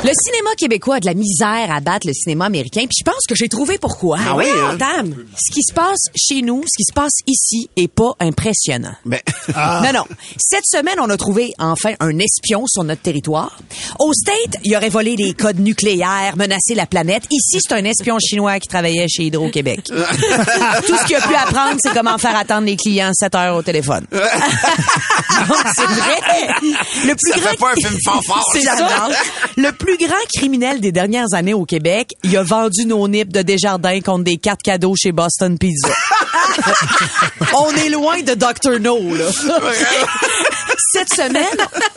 Le 0.03 0.11
cinéma 0.23 0.49
québécois 0.57 0.95
a 0.95 0.99
de 1.01 1.05
la 1.05 1.13
misère 1.13 1.69
à 1.69 1.79
battre 1.81 2.07
le 2.07 2.13
cinéma 2.13 2.45
américain, 2.45 2.81
puis 2.81 2.97
je 2.99 3.03
pense 3.03 3.23
que 3.27 3.35
j'ai 3.35 3.49
trouvé 3.49 3.77
pourquoi. 3.77 4.17
Ah 4.25 4.35
oui, 4.35 4.45
hein? 4.49 4.75
Dame, 4.77 5.15
ce 5.37 5.53
qui 5.53 5.63
se 5.63 5.73
passe 5.73 5.99
chez 6.15 6.41
nous, 6.41 6.63
ce 6.63 6.77
qui 6.77 6.83
se 6.83 6.93
passe 6.93 7.13
ici, 7.27 7.69
est 7.77 7.87
pas 7.93 8.13
impressionnant. 8.19 8.93
Ben, 9.05 9.19
Non, 9.49 9.93
non. 9.93 10.05
Cette 10.37 10.65
semaine, 10.65 10.95
on 10.99 11.09
a 11.09 11.17
trouvé 11.17 11.40
enfin 11.59 11.93
un 11.99 12.17
espion 12.19 12.65
sur 12.67 12.83
notre 12.83 13.01
territoire. 13.01 13.57
Au 13.99 14.13
State, 14.13 14.61
il 14.63 14.75
aurait 14.75 14.89
volé 14.89 15.15
des 15.15 15.33
codes 15.33 15.59
nucléaires, 15.59 16.35
menacé 16.37 16.75
la 16.75 16.85
planète. 16.85 17.23
Ici, 17.31 17.59
c'est 17.61 17.73
un 17.73 17.83
espion 17.85 18.17
chinois 18.19 18.59
qui 18.59 18.67
travaillait 18.67 19.07
chez 19.07 19.23
Hydro-Québec. 19.23 19.81
Tout 19.85 20.97
ce 20.97 21.05
qu'il 21.05 21.15
a 21.15 21.21
pu 21.21 21.35
apprendre, 21.35 21.77
c'est 21.79 21.93
comment 21.93 22.17
faire 22.17 22.35
attendre 22.35 22.65
les 22.65 22.75
clients 22.75 23.11
7 23.13 23.35
heures 23.35 23.55
au 23.55 23.61
téléphone. 23.61 24.05
C'est 24.11 25.85
vrai. 25.85 26.47
Le 27.05 27.15
plus 27.15 27.31
Ça 27.31 27.39
grand 27.39 27.49
fait 27.51 27.57
pas 27.57 27.71
un 27.71 27.75
film 27.75 27.97
fanfare. 28.05 28.43
c'est 28.53 28.61
ça. 28.61 29.09
Le 29.57 29.71
plus 29.71 29.97
grand 29.97 30.13
criminel 30.35 30.79
des 30.81 30.91
dernières 30.91 31.33
années 31.33 31.53
au 31.53 31.65
Québec, 31.65 32.11
il 32.23 32.35
a 32.37 32.43
vendu 32.43 32.85
nos 32.85 33.07
nips 33.07 33.31
de 33.31 33.41
Desjardins 33.41 33.99
contre 34.01 34.23
des 34.25 34.37
cartes 34.37 34.61
cadeaux 34.61 34.93
chez 34.95 35.11
Boston 35.11 35.57
Pizza. 35.57 35.89
on 37.57 37.69
est 37.75 37.89
loin 37.89 38.21
de 38.21 38.33
Dr. 38.33 38.79
No, 38.79 38.97
là. 39.15 39.25
Cette 40.93 41.13
semaine, 41.13 41.30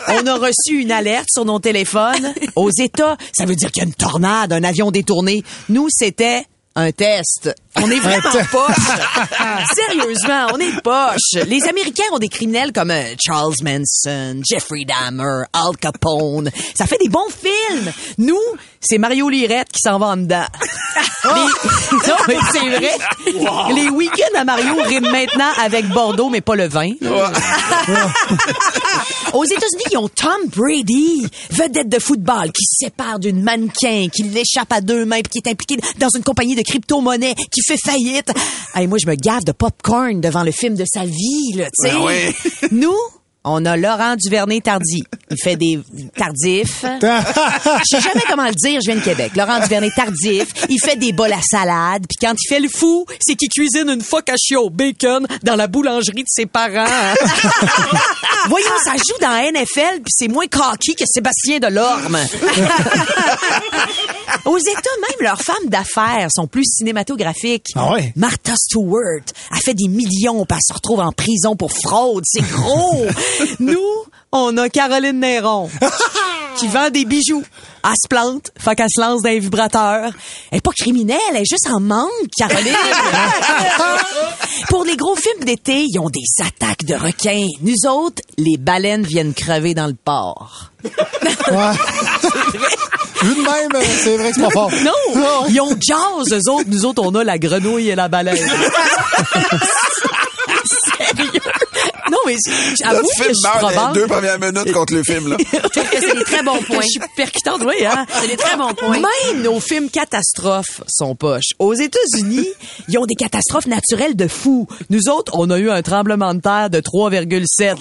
on 0.09 0.27
a 0.27 0.35
reçu 0.37 0.81
une 0.81 0.93
alerte 0.93 1.29
sur 1.31 1.45
nos 1.45 1.59
téléphones. 1.59 2.35
Aux 2.57 2.71
États, 2.71 3.17
ça 3.33 3.45
veut 3.45 3.57
dire 3.57 3.71
qu'il 3.71 3.83
y 3.83 3.85
a 3.85 3.89
une 3.89 3.95
tornade, 3.95 4.53
un 4.53 4.65
avion 4.65 4.91
détourné. 4.91 5.43
Nous, 5.69 5.89
c'était 5.91 6.47
un 6.77 6.91
test. 6.93 7.55
On 7.77 7.91
est 7.91 7.99
vraiment 8.01 8.31
poche. 8.51 9.67
Sérieusement, 9.75 10.47
on 10.53 10.59
est 10.59 10.81
poche. 10.83 11.45
Les 11.47 11.63
Américains 11.69 12.05
ont 12.13 12.19
des 12.19 12.29
criminels 12.29 12.73
comme 12.73 12.91
euh, 12.91 13.15
Charles 13.25 13.55
Manson, 13.63 14.41
Jeffrey 14.49 14.85
Dahmer, 14.87 15.45
Al 15.53 15.77
Capone. 15.81 16.51
Ça 16.75 16.87
fait 16.87 16.99
des 17.03 17.09
bons 17.09 17.29
films. 17.31 17.93
Nous, 18.19 18.39
c'est 18.81 18.99
Mario 18.99 19.29
Lirette 19.29 19.69
qui 19.73 19.81
s'en 19.81 19.99
va 19.99 20.07
en 20.07 20.17
dedans. 20.17 20.47
Les- 21.25 21.31
Non, 22.09 22.17
mais 22.29 22.37
c'est 22.53 22.69
vrai. 22.69 23.73
Les 23.75 23.89
week-ends 23.91 24.39
à 24.39 24.45
Mario 24.45 24.75
riment 24.85 25.11
maintenant 25.11 25.51
avec 25.65 25.89
Bordeaux, 25.89 26.29
mais 26.29 26.41
pas 26.43 26.55
le 26.55 26.69
vin. 26.69 26.91
Aux 29.33 29.45
États-Unis, 29.45 29.85
ils 29.93 29.97
ont 29.99 30.09
Tom 30.09 30.37
Brady, 30.55 31.27
vedette 31.51 31.89
de 31.89 31.99
football, 31.99 32.53
qui 32.53 32.65
se 32.65 32.85
sépare 32.85 33.19
d'une 33.19 33.43
mannequin, 33.43 34.07
qui 34.15 34.23
l'échappe 34.25 34.73
à 34.73 34.81
deux 34.81 35.05
mains, 35.05 35.21
puis 35.23 35.41
qui 35.43 35.49
est 35.49 35.51
impliqué 35.51 35.77
dans 35.99 36.09
une 36.15 36.23
compagnie 36.23 36.55
de 36.55 36.63
crypto-monnaie, 36.65 37.35
qui 37.53 37.61
fait 37.67 37.79
faillite. 37.79 38.33
Hey, 38.75 38.89
moi, 38.89 38.99
je 39.01 39.07
me 39.07 39.15
gave 39.15 39.45
de 39.45 39.53
popcorn 39.53 40.21
devant 40.21 40.43
le 40.43 40.51
film 40.51 40.75
de 40.75 40.85
sa 40.85 41.05
vie, 41.05 41.53
là, 41.55 41.67
tu 41.67 41.89
sais. 41.89 41.95
Ben 41.95 42.03
ouais. 42.03 42.35
Nous, 42.73 42.97
on 43.45 43.65
a 43.67 43.77
Laurent 43.77 44.17
Duvernay-Tardy. 44.17 45.05
Il 45.31 45.37
fait 45.43 45.57
des 45.57 45.79
tardifs. 46.17 46.85
Je 47.03 47.97
sais 47.97 48.01
jamais 48.01 48.25
comment 48.29 48.47
le 48.47 48.55
dire, 48.55 48.81
je 48.83 48.91
viens 48.91 48.99
de 48.99 49.05
Québec. 49.05 49.33
Laurent 49.37 49.61
Duvernay 49.61 49.91
tardif, 49.91 50.49
il 50.69 50.79
fait 50.83 50.97
des 50.97 51.13
bols 51.13 51.33
à 51.33 51.43
salade, 51.43 52.05
puis 52.09 52.17
quand 52.21 52.35
il 52.35 52.49
fait 52.49 52.61
le 52.61 52.69
fou, 52.69 53.07
c'est 53.21 53.35
qu'il 53.35 53.49
cuisine 53.49 53.89
une 53.89 54.03
focaccia 54.03 54.59
au 54.61 54.71
bacon 54.71 55.27
dans 55.43 55.57
la 55.57 55.67
boulangerie 55.67 56.23
de 56.23 56.29
ses 56.29 56.47
parents. 56.47 56.85
Voyons, 58.49 58.67
ça 58.85 58.93
joue 58.93 59.19
dans 59.21 59.31
la 59.31 59.51
NFL, 59.51 60.01
puis 60.03 60.13
c'est 60.17 60.29
moins 60.29 60.47
cocky 60.47 60.95
que 60.95 61.05
Sébastien 61.07 61.59
Delorme. 61.59 62.19
Aux 64.45 64.59
États, 64.59 64.99
même 65.01 65.21
leurs 65.21 65.41
femmes 65.41 65.69
d'affaires 65.69 66.29
sont 66.35 66.47
plus 66.47 66.65
cinématographiques. 66.65 67.69
Ah 67.75 67.93
ouais? 67.93 68.13
Martha 68.17 68.53
Stewart 68.57 69.23
a 69.51 69.57
fait 69.57 69.73
des 69.75 69.89
millions, 69.89 70.45
puis 70.45 70.57
elle 70.57 70.63
se 70.67 70.75
retrouve 70.75 71.01
en 71.01 71.13
prison 71.13 71.57
pour 71.57 71.73
fraude. 71.73 72.25
C'est 72.27 72.43
gros. 72.43 73.07
Nous, 73.61 74.05
on 74.33 74.57
a 74.57 74.69
Caroline 74.69 75.21
Néron 75.21 75.71
qui 76.57 76.69
vend 76.69 76.91
des 76.91 77.05
bijoux. 77.05 77.45
Elle 77.85 77.91
se 78.03 78.09
plante, 78.09 78.51
fait 78.59 78.75
qu'elle 78.75 78.89
se 78.89 79.01
lance 79.01 79.23
dans 79.23 79.29
les 79.29 79.41
vibrateurs. 79.41 80.11
Elle 80.51 80.59
est 80.59 80.61
pas 80.61 80.71
criminelle, 80.73 81.19
elle 81.31 81.43
est 81.43 81.45
juste 81.45 81.69
en 81.71 81.81
manque, 81.81 82.11
Caroline. 82.37 82.73
Pour 84.69 84.85
les 84.85 84.97
gros 84.97 85.17
films 85.17 85.45
d'été, 85.45 85.85
ils 85.87 85.99
ont 85.99 86.09
des 86.09 86.25
attaques 86.45 86.85
de 86.85 86.95
requins. 86.95 87.47
Nous 87.61 87.87
autres, 87.89 88.23
les 88.39 88.57
baleines 88.57 89.05
viennent 89.05 89.35
crever 89.35 89.75
dans 89.75 89.87
le 89.87 89.95
port. 89.95 90.71
Ouais. 90.85 91.73
Vu 93.23 93.35
de 93.35 93.43
même, 93.43 93.71
euh, 93.75 93.85
c'est 94.03 94.17
vrai 94.17 94.31
que 94.31 94.37
c'est 94.37 94.43
pas 94.43 94.51
fort. 94.51 94.71
Non! 94.83 95.47
Ils 95.49 95.61
ont 95.61 95.77
jazz, 95.81 96.33
eux 96.33 96.51
autres. 96.51 96.69
Nous 96.69 96.85
autres, 96.85 97.03
on 97.05 97.15
a 97.15 97.25
la 97.25 97.39
grenouille 97.39 97.91
et 97.91 97.95
la 97.95 98.09
baleine. 98.09 98.39
Mais 102.27 102.37
j'avoue 102.81 103.07
que 103.07 103.15
film 103.15 103.35
je 103.35 103.35
suis 103.35 103.77
les 103.77 104.01
deux 104.01 104.07
premières 104.07 104.39
minutes 104.39 104.73
contre 104.73 104.95
le 104.95 105.03
film, 105.03 105.29
là. 105.29 105.37
Je 105.53 105.69
trouve 105.69 105.91
que 105.91 106.01
c'est 106.01 106.15
des 106.17 106.25
très 106.25 106.43
bons 106.43 106.63
points. 106.67 106.81
Je 106.83 106.89
suis 106.89 107.01
percutante, 107.17 107.63
oui, 107.65 107.85
hein? 107.87 108.07
C'est 108.21 108.29
des 108.29 108.37
très 108.37 108.57
bons 108.57 108.75
points. 108.75 108.99
Même 108.99 109.43
nos 109.43 109.61
films 109.61 109.91
catastrophes 109.91 110.83
sont 110.89 111.15
poches. 111.15 111.53
Aux 111.59 111.75
États-Unis, 111.75 112.49
ils 112.89 112.99
ont 112.99 113.07
des 113.07 113.15
catastrophes 113.15 113.67
naturelles 113.67 114.17
de 114.17 114.29
fous. 114.29 114.67
Nous 114.91 115.09
autres, 115.09 115.33
on 115.37 115.51
a 115.51 115.59
eu 115.59 115.71
un 115.71 115.83
tremblement 115.83 116.35
de 116.35 116.41
terre 116.41 116.71
de 116.71 116.81
3,7. 116.81 117.77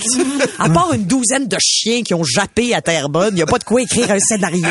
À 0.60 0.69
part 0.69 0.93
une 0.93 1.06
douzaine 1.06 1.47
de 1.47 1.58
chiens 1.62 2.01
qui 2.03 2.13
ont 2.13 2.23
jappé 2.23 2.73
à 2.73 2.82
Terrebonne, 2.82 3.34
il 3.34 3.36
n'y 3.36 3.41
a 3.41 3.45
pas 3.45 3.60
de 3.60 3.63
quoi 3.63 3.82
écrire 3.82 4.12
un 4.12 4.19
scénario. 4.19 4.67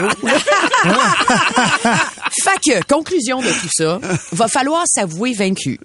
fait 2.42 2.58
que, 2.64 2.82
conclusion 2.86 3.40
de 3.40 3.48
tout 3.48 3.68
ça, 3.72 4.00
va 4.32 4.48
falloir 4.48 4.82
s'avouer 4.86 5.32
vaincu. 5.32 5.78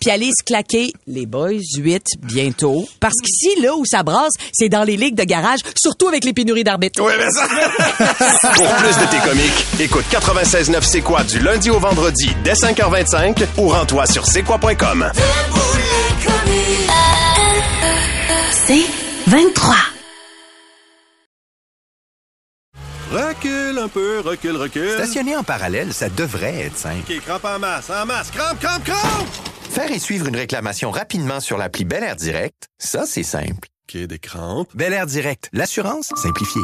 Puis 0.00 0.10
aller 0.10 0.30
se 0.38 0.44
claquer 0.44 0.92
les 1.06 1.26
boys 1.26 1.60
8 1.78 2.02
bientôt. 2.22 2.86
Parce 3.00 3.14
qu'ici, 3.26 3.60
là 3.60 3.74
où 3.76 3.84
ça 3.84 4.02
brasse, 4.02 4.32
c'est 4.52 4.68
dans 4.68 4.84
les 4.84 4.96
ligues 4.96 5.16
de 5.16 5.24
garage, 5.24 5.60
surtout 5.76 6.08
avec 6.08 6.24
les 6.24 6.32
pénuries 6.32 6.64
d'arbitres. 6.64 7.02
Oui, 7.02 7.12
mais 7.18 7.30
ça... 7.30 7.46
Pour 8.56 8.74
plus 8.76 8.96
de 8.96 9.10
tes 9.10 9.28
comiques, 9.28 9.66
écoute 9.80 10.04
96.9 10.10 10.82
C'est 10.82 11.00
quoi 11.00 11.22
du 11.24 11.38
lundi 11.40 11.70
au 11.70 11.78
vendredi 11.78 12.30
dès 12.44 12.54
5h25 12.54 13.46
ou 13.58 13.68
rends-toi 13.68 14.06
sur 14.06 14.26
c'est 14.26 14.42
quoi.com. 14.42 15.10
C'est 18.66 18.86
23. 19.26 19.74
Recule 23.12 23.78
un 23.78 23.88
peu, 23.88 24.20
recule, 24.20 24.56
recule. 24.56 24.90
Stationner 24.90 25.36
en 25.36 25.44
parallèle, 25.44 25.92
ça 25.92 26.08
devrait 26.08 26.66
être 26.66 26.76
simple. 26.76 27.04
OK, 27.08 27.20
crampe 27.20 27.44
en 27.44 27.58
masse, 27.58 27.90
en 27.90 28.04
masse, 28.04 28.30
crampe, 28.30 28.58
crampe, 28.60 28.84
crampe! 28.84 29.55
Faire 29.76 29.92
et 29.92 29.98
suivre 29.98 30.26
une 30.26 30.36
réclamation 30.36 30.90
rapidement 30.90 31.38
sur 31.38 31.58
l'appli 31.58 31.84
Bel 31.84 32.02
Air 32.02 32.16
Direct, 32.16 32.68
ça, 32.78 33.04
c'est 33.04 33.22
simple. 33.22 33.68
OK, 33.86 34.06
des 34.06 34.18
crampes. 34.18 34.74
Bel 34.74 34.94
Air 34.94 35.04
Direct, 35.04 35.50
l'assurance 35.52 36.14
simplifiée. 36.16 36.62